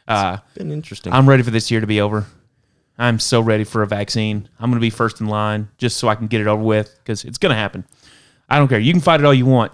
[0.08, 1.14] Uh, Been interesting.
[1.14, 2.26] I'm ready for this year to be over.
[2.98, 4.50] I'm so ready for a vaccine.
[4.60, 6.96] I'm going to be first in line just so I can get it over with
[7.00, 7.86] because it's going to happen.
[8.50, 8.80] I don't care.
[8.80, 9.72] You can fight it all you want.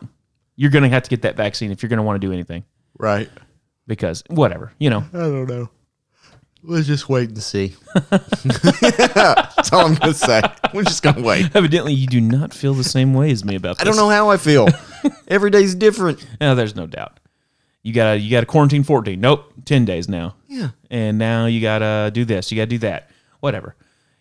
[0.56, 2.34] You're going to have to get that vaccine if you're going to want to do
[2.34, 2.64] anything
[2.98, 3.30] right.
[3.88, 5.06] because whatever, you know.
[5.14, 5.70] I don't know.
[6.66, 7.76] Let's just wait and see.
[8.10, 10.42] That's all I'm gonna say.
[10.74, 11.54] We're just gonna wait.
[11.54, 13.82] Evidently, you do not feel the same way as me about this.
[13.82, 14.70] I don't know how I feel.
[15.28, 16.26] Every day's different.
[16.40, 17.20] No, there's no doubt.
[17.82, 19.20] You got to you got to quarantine 14.
[19.20, 20.36] Nope, 10 days now.
[20.48, 20.70] Yeah.
[20.90, 22.50] And now you got to do this.
[22.50, 23.12] You got to do that.
[23.44, 23.76] Whatever.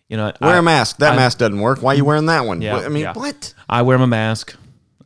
[0.09, 0.97] You know, Wear I, a mask.
[0.97, 1.81] That I- mask doesn't work.
[1.81, 2.61] Why are you wearing that one?
[2.61, 3.13] Yeah, I mean, yeah.
[3.13, 3.53] what?
[3.69, 4.53] I wear my mask.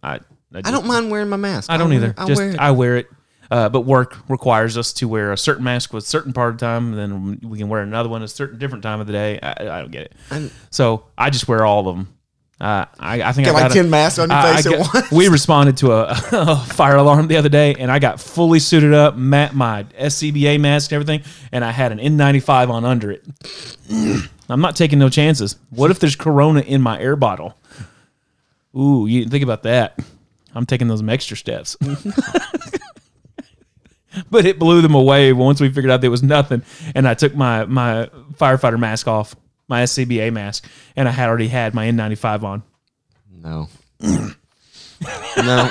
[0.02, 0.20] I I,
[0.56, 1.70] I don't mind wearing my mask.
[1.70, 2.16] I don't either.
[2.18, 2.60] I'll just wear it.
[2.60, 3.08] I wear it.
[3.52, 6.60] Uh, but work requires us to wear a certain mask with a certain part of
[6.60, 9.06] the time, and then we can wear another one at a certain different time of
[9.06, 9.40] the day.
[9.40, 10.14] I, I don't get it.
[10.32, 12.17] I'm- so I just wear all of them.
[12.60, 14.66] Uh, I, I think I Got I like 10 masks on your I- I face
[14.66, 15.12] at got- once?
[15.12, 18.94] We responded to a, a fire alarm the other day, and I got fully suited
[18.96, 23.24] up, my SCBA mask and everything, and I had an N95 on under it.
[24.50, 25.58] I'm not taking no chances.
[25.70, 27.58] What if there's Corona in my air bottle?
[28.76, 30.00] Ooh, you didn't think about that.
[30.56, 31.76] I'm taking those extra steps.
[34.32, 36.64] but it blew them away once we figured out there was nothing.
[36.96, 39.36] And I took my my firefighter mask off,
[39.68, 42.64] my SCBA mask, and I had already had my N95 on.
[43.32, 43.68] No.
[45.38, 45.70] no.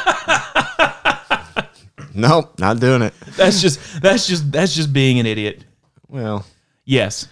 [2.15, 3.15] nope, not doing it.
[3.37, 5.65] That's just that's just that's just being an idiot.
[6.09, 6.45] Well,
[6.85, 7.27] Yes.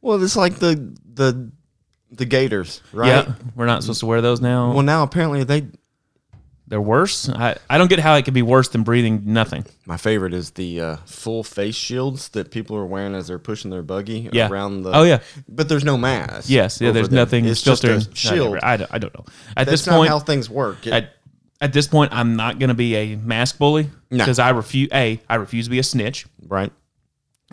[0.00, 1.50] well, it's like the the
[2.12, 3.08] the gaiters, right?
[3.26, 3.34] Yeah.
[3.54, 4.72] We're not supposed to wear those now.
[4.72, 5.66] Well, now apparently they.
[6.70, 7.28] They're worse.
[7.28, 9.66] I, I don't get how it could be worse than breathing nothing.
[9.86, 13.70] My favorite is the uh, full face shields that people are wearing as they're pushing
[13.72, 14.48] their buggy Yeah.
[14.48, 14.92] around the.
[14.96, 15.18] Oh, yeah.
[15.48, 16.48] but there's no mask.
[16.48, 16.80] Yes.
[16.80, 16.92] Yeah.
[16.92, 17.16] There's them.
[17.16, 18.58] nothing It's just a shield.
[18.62, 19.24] I, don't, I don't know.
[19.56, 20.86] At That's this point, how things work.
[20.86, 21.12] It- at,
[21.60, 24.18] at this point, I'm not going to be a mask bully No.
[24.18, 24.88] because I refuse.
[24.94, 26.24] A, I refuse to be a snitch.
[26.46, 26.72] right.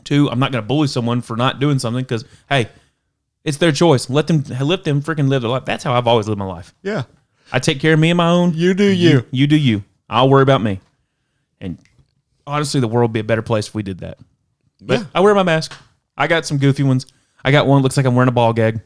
[0.03, 2.69] Two, I'm not going to bully someone for not doing something because hey,
[3.43, 4.09] it's their choice.
[4.09, 5.65] Let them let them freaking live their life.
[5.65, 6.73] That's how I've always lived my life.
[6.83, 7.03] Yeah.
[7.51, 8.53] I take care of me and my own.
[8.53, 9.25] You do you.
[9.31, 9.83] You do you.
[10.09, 10.79] I'll worry about me.
[11.61, 11.77] And
[12.45, 14.17] honestly, the world would be a better place if we did that.
[14.81, 15.05] But Yeah.
[15.15, 15.73] I wear my mask.
[16.17, 17.05] I got some goofy ones.
[17.43, 18.81] I got one that looks like I'm wearing a ball gag.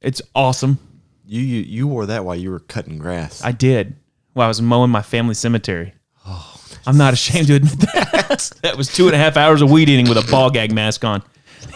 [0.00, 0.78] It's awesome.
[1.26, 3.42] You you you wore that while you were cutting grass.
[3.44, 3.94] I did
[4.32, 5.94] while I was mowing my family cemetery.
[6.26, 6.56] Oh,
[6.86, 8.50] I'm not ashamed to admit that.
[8.62, 11.04] that was two and a half hours of weed eating with a ball gag mask
[11.04, 11.22] on.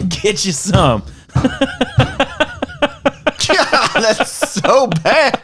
[0.09, 1.04] Get you some.
[4.14, 5.42] That's so bad.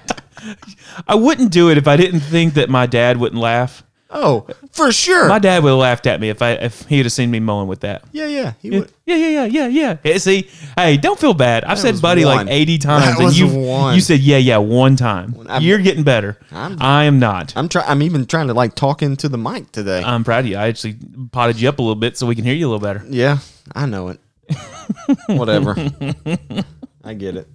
[1.06, 3.82] I wouldn't do it if I didn't think that my dad wouldn't laugh.
[4.14, 5.26] Oh, for sure.
[5.26, 7.66] My dad would have laughed at me if I if he'd have seen me mowing
[7.66, 8.04] with that.
[8.12, 8.52] yeah, yeah.
[8.60, 8.92] He would.
[9.06, 9.96] yeah, yeah, yeah, yeah.
[10.04, 10.18] yeah.
[10.18, 11.64] See, hey, don't feel bad.
[11.64, 12.44] I've said was buddy one.
[12.46, 13.94] like 80 times, That and was you one.
[13.94, 15.34] you said yeah, yeah, one time.
[15.48, 16.36] I'm- You're getting better.
[16.50, 17.54] I'm- I am not.
[17.56, 17.88] I'm trying.
[17.88, 20.02] I'm even trying to like talk into the mic today.
[20.04, 20.58] I'm proud of you.
[20.58, 20.96] I actually
[21.30, 23.02] potted you up a little bit so we can hear you a little better.
[23.08, 23.38] yeah,
[23.74, 24.20] I know it.
[25.28, 25.74] Whatever.
[27.04, 27.48] I get it.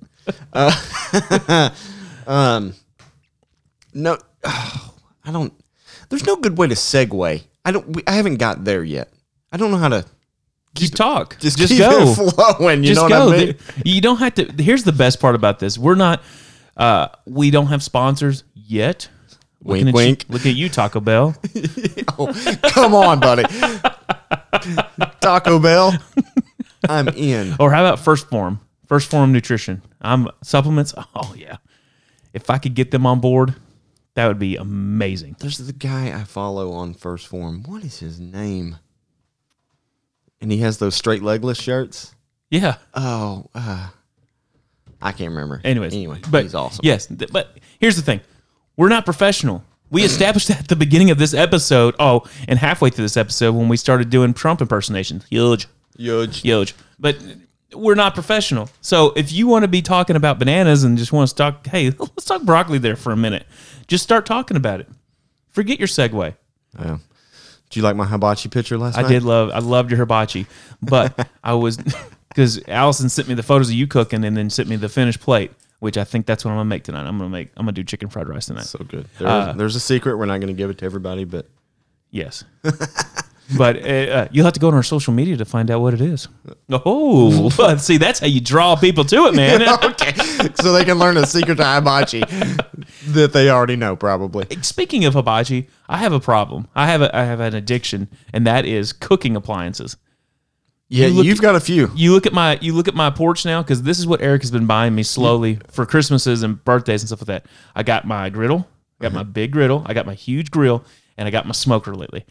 [0.53, 1.69] Uh,
[2.27, 2.73] um,
[3.93, 5.53] no, I don't.
[6.09, 7.43] There's no good way to segue.
[7.65, 7.95] I don't.
[7.95, 9.11] We, I haven't got there yet.
[9.51, 10.05] I don't know how to
[10.73, 11.37] Just talk.
[11.39, 12.13] just, Just go.
[12.13, 12.83] flowing.
[12.83, 13.25] You Just know go.
[13.27, 13.55] what I mean?
[13.85, 14.45] You don't have to.
[14.61, 15.77] Here's the best part about this.
[15.77, 16.21] We're not.
[16.75, 19.09] Uh, we don't have sponsors yet.
[19.63, 20.25] Wink, Looking at wink.
[20.27, 21.35] You, look at you, Taco Bell.
[22.19, 22.33] Oh,
[22.73, 23.43] come on, buddy.
[25.19, 25.93] Taco Bell.
[26.89, 27.55] I'm in.
[27.59, 28.59] Or how about First Form?
[28.87, 29.81] First Form Nutrition.
[30.01, 30.93] I'm supplements.
[31.15, 31.57] Oh yeah.
[32.33, 33.55] If I could get them on board,
[34.13, 35.35] that would be amazing.
[35.39, 37.63] There's the guy I follow on First Form.
[37.63, 38.77] What is his name?
[40.41, 42.13] And he has those straight legless shirts.
[42.51, 42.77] Yeah.
[42.93, 43.89] Oh, uh,
[45.01, 45.61] I can't remember.
[45.63, 46.81] Anyways, anyway, but he's awesome.
[46.83, 48.21] Yes, th- but here's the thing:
[48.75, 49.63] we're not professional.
[49.89, 51.95] We established that at the beginning of this episode.
[51.97, 55.25] Oh, and halfway through this episode when we started doing Trump impersonations.
[55.29, 56.41] Huge, Huge.
[56.41, 56.75] huge.
[56.99, 57.17] But
[57.73, 58.69] we're not professional.
[58.81, 61.89] So if you want to be talking about bananas and just want to talk, hey,
[61.99, 63.45] let's talk broccoli there for a minute.
[63.87, 64.87] Just start talking about it.
[65.49, 66.33] Forget your segue.
[66.79, 66.97] Yeah.
[67.69, 69.07] Do you like my hibachi picture last I night?
[69.09, 70.47] I did love, I loved your hibachi,
[70.81, 71.77] but I was
[72.29, 75.19] because Allison sent me the photos of you cooking and then sent me the finished
[75.19, 75.51] plate.
[75.79, 77.05] which I think that's what I'm gonna make tonight.
[77.05, 78.65] I'm gonna make I'm gonna do chicken fried rice tonight.
[78.65, 79.07] So good.
[79.19, 80.15] There- Uh, there's a secret.
[80.17, 81.47] We're not going to give it to everybody, but
[82.09, 82.45] Yes.
[83.55, 85.93] But uh, uh, you'll have to go on our social media to find out what
[85.93, 86.27] it is.
[86.69, 89.61] Oh, but see, that's how you draw people to it, man.
[89.83, 90.13] okay,
[90.55, 92.21] so they can learn a secret to hibachi
[93.07, 94.45] that they already know, probably.
[94.61, 96.67] Speaking of hibachi, I have a problem.
[96.75, 99.95] I have a, I have an addiction, and that is cooking appliances.
[100.89, 101.91] Yeah, You look- you have got a few.
[101.95, 104.41] You look at my you look at my porch now because this is what Eric
[104.41, 107.45] has been buying me slowly for Christmases and birthdays and stuff like that.
[107.75, 108.67] I got my griddle,
[108.99, 110.83] I got my big griddle, I got my huge grill,
[111.17, 112.25] and I got my smoker lately.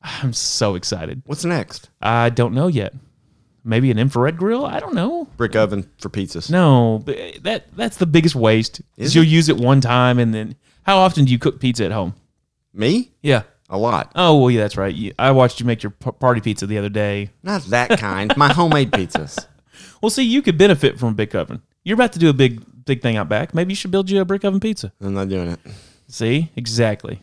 [0.22, 1.22] I'm so excited.
[1.26, 1.90] What's next?
[2.00, 2.94] I don't know yet.
[3.62, 4.64] Maybe an infrared grill?
[4.64, 5.28] I don't know.
[5.36, 6.50] Brick oven for pizzas.
[6.50, 8.80] No, but eh, that that's the biggest waste.
[8.96, 11.92] Is you'll use it one time and then how often do you cook pizza at
[11.92, 12.14] home?
[12.72, 13.12] Me?
[13.22, 13.42] Yeah.
[13.68, 14.10] A lot.
[14.16, 14.94] Oh well, yeah, that's right.
[14.94, 17.30] You, I watched you make your p- party pizza the other day.
[17.42, 18.34] Not that kind.
[18.36, 19.46] My homemade pizzas.
[20.02, 21.62] Well, see, you could benefit from a big oven.
[21.84, 23.54] You're about to do a big big thing out back.
[23.54, 24.92] Maybe you should build you a brick oven pizza.
[25.00, 25.60] I'm not doing it
[26.08, 27.22] See, exactly.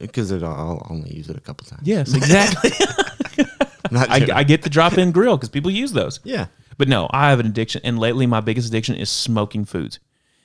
[0.00, 1.82] Because I'll only use it a couple times.
[1.84, 2.70] Yes, exactly.
[3.92, 6.20] I, I get the drop in grill because people use those.
[6.24, 6.46] yeah.
[6.76, 9.98] But no, I have an addiction, and lately my biggest addiction is smoking foods,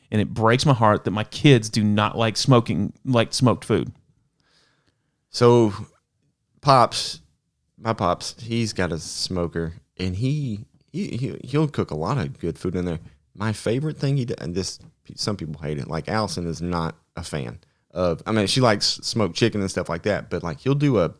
[0.10, 3.92] and it breaks my heart that my kids do not like smoking like smoked food.
[5.30, 5.74] So,
[6.62, 7.22] pops,
[7.78, 12.40] my pops, he's got a smoker, and he he he- he'll cook a lot of
[12.40, 13.00] good food in there.
[13.36, 14.80] My favorite thing he does, and this
[15.16, 15.88] some people hate it.
[15.88, 17.60] Like Allison is not a fan
[17.94, 18.22] of.
[18.26, 21.14] I mean, she likes smoked chicken and stuff like that, but like he'll do a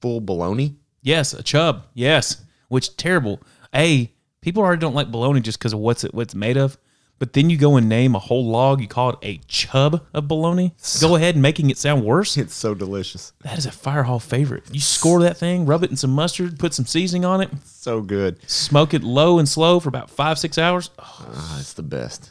[0.00, 0.76] full bologna.
[1.02, 1.84] Yes, a chub.
[1.94, 3.40] Yes, which terrible.
[3.74, 6.76] A people already don't like bologna just because of what's it what's made of.
[7.18, 8.80] But then you go and name a whole log.
[8.80, 10.74] You call it a chub of bologna.
[11.02, 12.38] Go ahead and making it sound worse.
[12.38, 14.64] It's so delicious, That is a fire hall favorite.
[14.72, 18.00] You score that thing, rub it in some mustard, put some seasoning on it, so
[18.00, 18.38] good.
[18.50, 20.88] smoke it low and slow for about five six hours.
[20.98, 22.30] Oh, Ah, it's the best.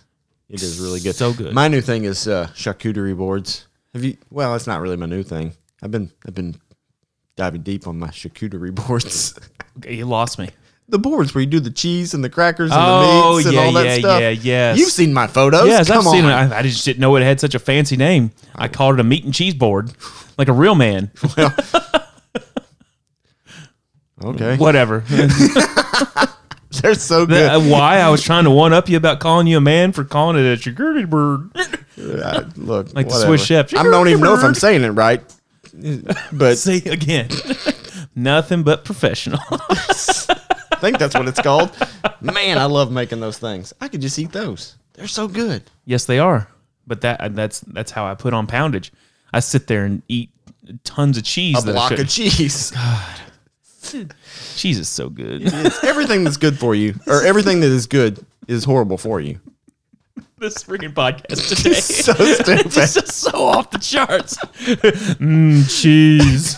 [0.49, 1.13] It is really good.
[1.13, 1.53] So good.
[1.53, 3.67] My new thing is uh, charcuterie boards.
[3.93, 4.17] Have you?
[4.29, 5.53] Well, it's not really my new thing.
[5.81, 6.55] I've been I've been
[7.35, 9.37] diving deep on my charcuterie boards.
[9.77, 10.49] okay, you lost me.
[10.89, 13.55] the boards where you do the cheese and the crackers and Oh, the meats and
[13.55, 14.21] yeah, all that yeah, stuff.
[14.21, 14.77] yeah, yes.
[14.79, 15.67] You've seen my photos.
[15.67, 16.13] Yes, Come I've on.
[16.13, 16.31] seen it.
[16.31, 18.31] I, I just didn't know it had such a fancy name.
[18.55, 18.69] I oh.
[18.69, 19.91] called it a meat and cheese board,
[20.37, 21.11] like a real man.
[24.21, 25.01] Okay, Whatever.
[26.81, 27.49] they're so good.
[27.49, 30.03] Uh, Why I was trying to one up you about calling you a man for
[30.03, 31.49] calling it a security bird.
[31.99, 33.25] Uh, look, Like the whatever.
[33.37, 33.75] Swiss chef.
[33.75, 35.21] I don't even know if I'm saying it right,
[36.31, 37.27] but See again,
[38.15, 39.41] nothing but professional.
[39.49, 41.71] I think that's what it's called.
[42.21, 43.73] Man, I love making those things.
[43.81, 44.77] I could just eat those.
[44.93, 45.63] They're so good.
[45.83, 46.47] yes, they are.
[46.87, 48.91] But that that's that's how I put on poundage.
[49.33, 50.29] I sit there and eat
[50.85, 51.61] tons of cheese.
[51.61, 52.71] A that I block of cheese.
[53.81, 55.41] Cheese is so good.
[55.43, 59.39] It's everything that's good for you, or everything that is good is horrible for you.
[60.37, 61.73] this freaking podcast today.
[61.73, 62.65] So stupid.
[62.77, 64.37] it's just so off the charts.
[64.37, 66.57] Mmm, cheese.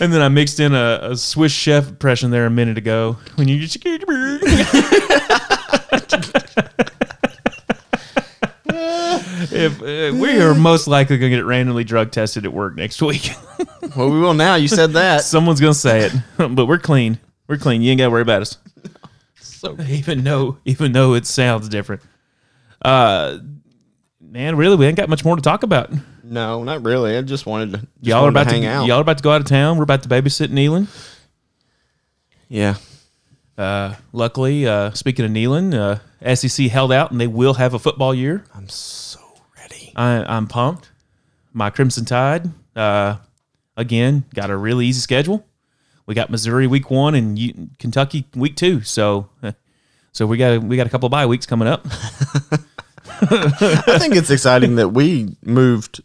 [0.00, 3.18] And then I mixed in a, a Swiss chef impression there a minute ago.
[3.34, 3.78] When you just
[9.54, 13.02] if uh, we are most likely going to get randomly drug tested at work next
[13.02, 13.32] week.
[13.96, 14.54] Well, we will now.
[14.56, 15.20] You said that.
[15.24, 16.12] Someone's going to say it,
[16.54, 17.18] but we're clean.
[17.48, 17.82] We're clean.
[17.82, 18.58] You ain't got to worry about us.
[19.40, 22.02] So Even though, even though it sounds different.
[22.80, 23.38] Uh,
[24.20, 25.90] man, really, we ain't got much more to talk about.
[26.24, 27.16] no, not really.
[27.16, 27.78] I just wanted to.
[27.78, 28.86] Just Y'all are about to, hang out.
[28.86, 29.76] y'all are about to go out of town.
[29.76, 30.88] We're about to babysit Neelan.
[32.48, 32.76] yeah.
[33.58, 35.74] Uh, luckily, uh, speaking of Neelan,
[36.24, 38.44] uh, SEC held out and they will have a football year.
[38.54, 39.20] I'm so
[39.56, 39.92] ready.
[39.94, 40.90] I, I'm pumped.
[41.52, 43.16] My Crimson Tide, uh,
[43.76, 45.44] again, got a really easy schedule.
[46.06, 48.82] We got Missouri week one and U- Kentucky week two.
[48.82, 49.28] So,
[50.12, 51.86] so we got we got a couple of bye weeks coming up.
[53.24, 56.00] I think it's exciting that we moved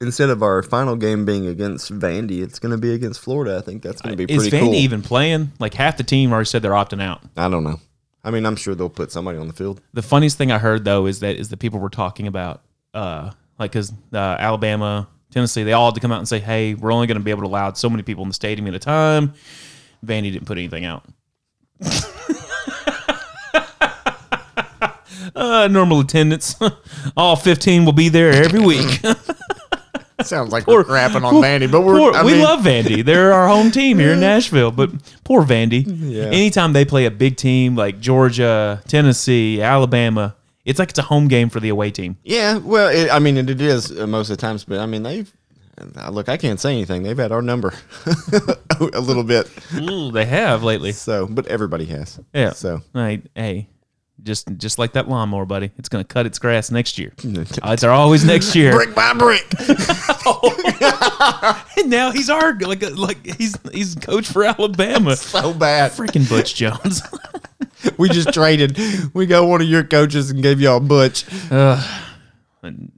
[0.00, 3.56] instead of our final game being against Vandy, it's going to be against Florida.
[3.56, 4.74] I think that's going to be pretty Is Vandy cool.
[4.74, 5.52] even playing?
[5.58, 7.22] Like half the team already said they're opting out.
[7.36, 7.80] I don't know.
[8.24, 9.80] I mean, I'm sure they'll put somebody on the field.
[9.92, 13.30] The funniest thing I heard though is that is the people were talking about, uh,
[13.58, 16.92] like because uh, Alabama, Tennessee, they all had to come out and say, "Hey, we're
[16.92, 18.78] only going to be able to allow so many people in the stadium at a
[18.78, 19.34] time."
[20.04, 21.04] Vandy didn't put anything out.
[25.36, 26.56] uh, normal attendance,
[27.16, 29.00] all fifteen will be there every week.
[30.22, 31.98] Sounds like we're crapping on Vandy, but we're.
[31.98, 33.04] Poor- I we mean, love Vandy.
[33.04, 34.70] They're our home team here in Nashville.
[34.70, 34.90] But
[35.24, 35.84] poor Vandy.
[35.86, 36.24] Yeah.
[36.24, 40.34] Anytime they play a big team like Georgia, Tennessee, Alabama,
[40.66, 42.18] it's like it's a home game for the away team.
[42.24, 45.02] Yeah, well, it, I mean, it is uh, most of the times, but I mean,
[45.02, 45.32] they've.
[45.96, 47.02] uh, Look, I can't say anything.
[47.02, 47.72] They've had our number
[48.80, 49.48] a little bit.
[49.74, 50.92] Ooh, they have lately.
[50.92, 52.20] So, but everybody has.
[52.34, 52.50] Yeah.
[52.52, 53.68] So, I, hey,
[54.22, 55.70] Just just like that lawnmower, buddy.
[55.78, 57.12] It's gonna cut its grass next year.
[57.62, 58.72] Odds are uh, always next year.
[58.72, 59.44] brick by brick.
[61.78, 65.14] And now he's our like uh, like he's he's coach for Alabama.
[65.16, 65.92] so bad.
[65.92, 67.02] Freaking Butch Jones.
[67.98, 68.78] We just traded.
[69.14, 71.24] We got one of your coaches and gave y'all Butch.
[71.50, 72.90] and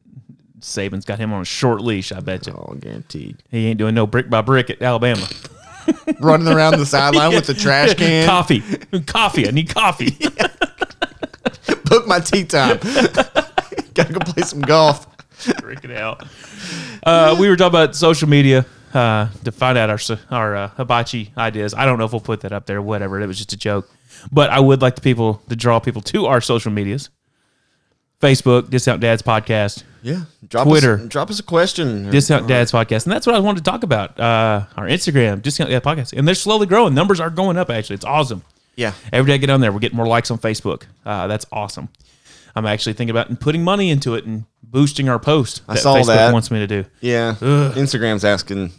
[0.60, 2.12] Saban's got him on a short leash.
[2.12, 3.42] I bet you Oh, guaranteed.
[3.50, 5.26] he ain't doing no brick by brick at Alabama.
[6.20, 8.26] Running around the sideline with the trash can.
[8.26, 8.60] coffee,
[9.06, 9.48] coffee.
[9.48, 10.16] I need coffee.
[11.88, 12.78] Book my tee time.
[13.94, 15.06] Gotta go play some golf.
[15.38, 16.26] Freaking out.
[17.02, 19.98] Uh, we were talking about social media uh, to find out our
[20.30, 21.74] our uh, hibachi ideas.
[21.74, 22.82] I don't know if we'll put that up there.
[22.82, 23.20] Whatever.
[23.20, 23.88] It was just a joke.
[24.32, 27.10] But I would like the people to draw people to our social medias.
[28.20, 30.22] Facebook, Discount Dads Podcast, Yeah.
[30.48, 30.94] Drop Twitter.
[30.94, 32.10] Us, drop us a question.
[32.10, 34.18] Discount Dads Podcast, and that's what I wanted to talk about.
[34.18, 36.94] Uh, our Instagram, Discount Dads Podcast, and they're slowly growing.
[36.94, 37.70] Numbers are going up.
[37.70, 38.42] Actually, it's awesome.
[38.78, 38.92] Yeah.
[39.12, 40.84] Every day I get on there, we're getting more likes on Facebook.
[41.04, 41.88] Uh, that's awesome.
[42.54, 45.62] I'm actually thinking about putting money into it and boosting our post.
[45.68, 46.32] I saw Facebook that.
[46.32, 46.84] wants me to do.
[47.00, 47.34] Yeah.
[47.40, 48.70] Instagram's asking,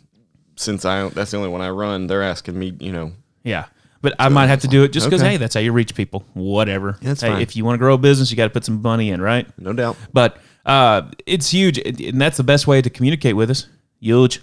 [0.56, 3.12] since I that's the only one I run, they're asking me, you know,
[3.44, 3.66] Yeah.
[4.02, 5.32] But I might have to do it just because, Okay.
[5.32, 6.24] hey, that's how you reach people.
[6.34, 6.98] Whatever.
[7.02, 7.42] That's hey, fine.
[7.42, 9.46] if you want to grow a business, you got to put some money in, right?
[9.60, 9.98] no doubt.
[10.14, 11.78] But uh, it's huge.
[11.80, 13.68] And that's the best way to communicate with us.
[14.00, 14.42] Huge.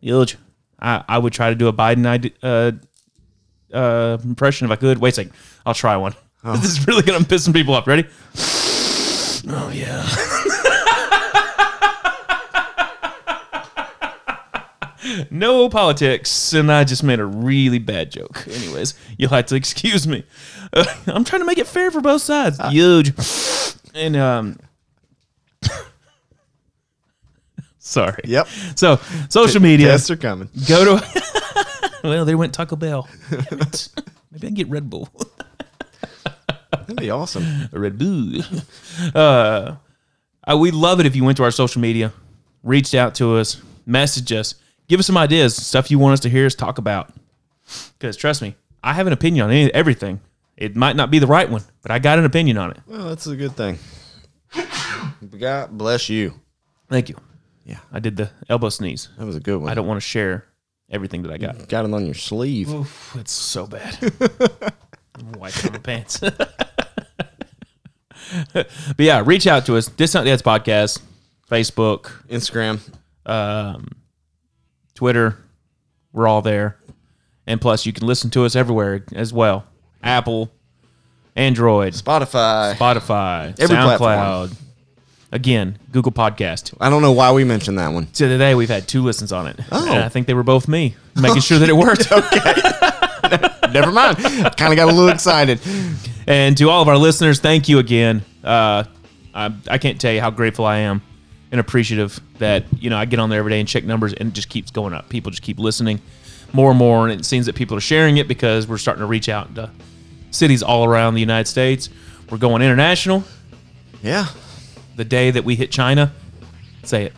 [0.00, 0.36] Huge.
[0.78, 2.72] I, I would try to do a Biden ide- uh,
[3.72, 4.98] uh, impression if I could.
[4.98, 5.32] Wait a second.
[5.64, 6.14] I'll try one.
[6.44, 6.56] Oh.
[6.60, 7.86] This is really going to piss some people off.
[7.86, 8.06] Ready?
[9.48, 10.04] Oh, yeah.
[15.30, 18.46] no politics, and I just made a really bad joke.
[18.48, 20.24] Anyways, you'll have to excuse me.
[20.72, 22.58] Uh, I'm trying to make it fair for both sides.
[22.70, 23.12] Huge,
[23.94, 24.58] and um,
[27.78, 28.22] sorry.
[28.24, 28.48] Yep.
[28.74, 30.48] So social media, Tests are coming.
[30.68, 31.64] go to.
[32.08, 33.08] Well, they went Taco Bell.
[33.30, 33.40] Maybe
[34.34, 35.08] I can get Red Bull.
[36.70, 37.44] That'd be awesome.
[37.72, 38.42] A Red Bull.
[39.14, 39.76] Uh,
[40.46, 42.12] uh, we love it if you went to our social media,
[42.62, 44.54] reached out to us, message us,
[44.88, 47.12] give us some ideas, stuff you want us to hear us talk about.
[47.98, 50.20] Because trust me, I have an opinion on any, everything.
[50.56, 52.78] It might not be the right one, but I got an opinion on it.
[52.86, 53.78] Well, that's a good thing.
[55.38, 56.34] God bless you.
[56.88, 57.16] Thank you.
[57.64, 57.80] Yeah.
[57.92, 59.08] I did the elbow sneeze.
[59.18, 59.70] That was a good one.
[59.70, 60.46] I don't want to share
[60.90, 61.68] everything that I got.
[61.68, 62.72] got it on your sleeve.
[62.72, 63.96] Oof, it's so bad.
[65.18, 66.20] I'm wiping my pants.
[68.52, 68.68] but
[68.98, 69.86] yeah, reach out to us.
[69.86, 71.00] Discount Dads Podcast,
[71.50, 72.80] Facebook, Instagram.
[73.24, 73.88] um,
[74.94, 75.36] Twitter.
[76.12, 76.76] We're all there.
[77.46, 79.66] And plus, you can listen to us everywhere as well
[80.02, 80.50] Apple,
[81.36, 82.74] Android, Spotify.
[82.74, 83.96] Spotify, Every SoundCloud.
[83.98, 84.56] platform.
[85.32, 86.74] Again, Google Podcast.
[86.80, 88.12] I don't know why we mentioned that one.
[88.14, 89.58] So today we've had two listens on it.
[89.72, 89.92] Oh.
[89.92, 92.08] And I think they were both me, making sure that it worked.
[92.12, 93.72] Okay.
[93.72, 94.18] Never mind.
[94.18, 95.58] kind of got a little excited.
[96.28, 98.22] And to all of our listeners, thank you again.
[98.44, 98.84] Uh,
[99.34, 101.02] I, I can't tell you how grateful I am
[101.50, 104.28] and appreciative that you know I get on there every day and check numbers and
[104.30, 105.08] it just keeps going up.
[105.08, 106.00] People just keep listening
[106.52, 109.06] more and more, and it seems that people are sharing it because we're starting to
[109.06, 109.70] reach out to
[110.30, 111.88] cities all around the United States.
[112.30, 113.24] We're going international.
[114.02, 114.26] Yeah.
[114.96, 116.12] The day that we hit China,
[116.82, 117.12] say it,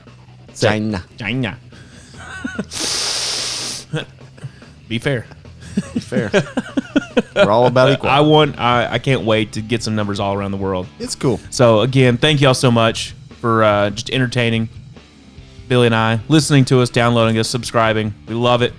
[0.53, 0.71] Say it.
[0.71, 1.05] China.
[1.17, 1.59] China.
[4.89, 5.27] Be fair.
[5.95, 6.31] Be Fair.
[7.37, 8.09] We're all about equal.
[8.11, 8.59] I want.
[8.59, 10.87] I, I can't wait to get some numbers all around the world.
[10.99, 11.39] it's cool.
[11.51, 14.69] So again, thank y'all so much for uh, just entertaining
[15.69, 18.15] Billy and I, listening to us, downloading us, subscribing.
[18.27, 18.73] We love it.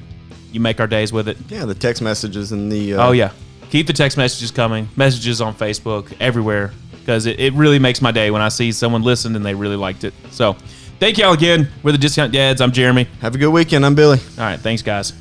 [0.51, 1.37] You make our days with it.
[1.47, 2.95] Yeah, the text messages and the.
[2.95, 3.31] Uh, Oh yeah,
[3.69, 4.89] keep the text messages coming.
[4.95, 9.01] Messages on Facebook, everywhere, because it, it really makes my day when I see someone
[9.01, 10.13] listened and they really liked it.
[10.31, 10.53] So
[10.99, 11.67] thank y'all again.
[11.83, 12.61] We're the Discount Dads.
[12.61, 13.05] I'm Jeremy.
[13.21, 13.85] Have a good weekend.
[13.85, 14.19] I'm Billy.
[14.37, 15.13] All right, thanks guys.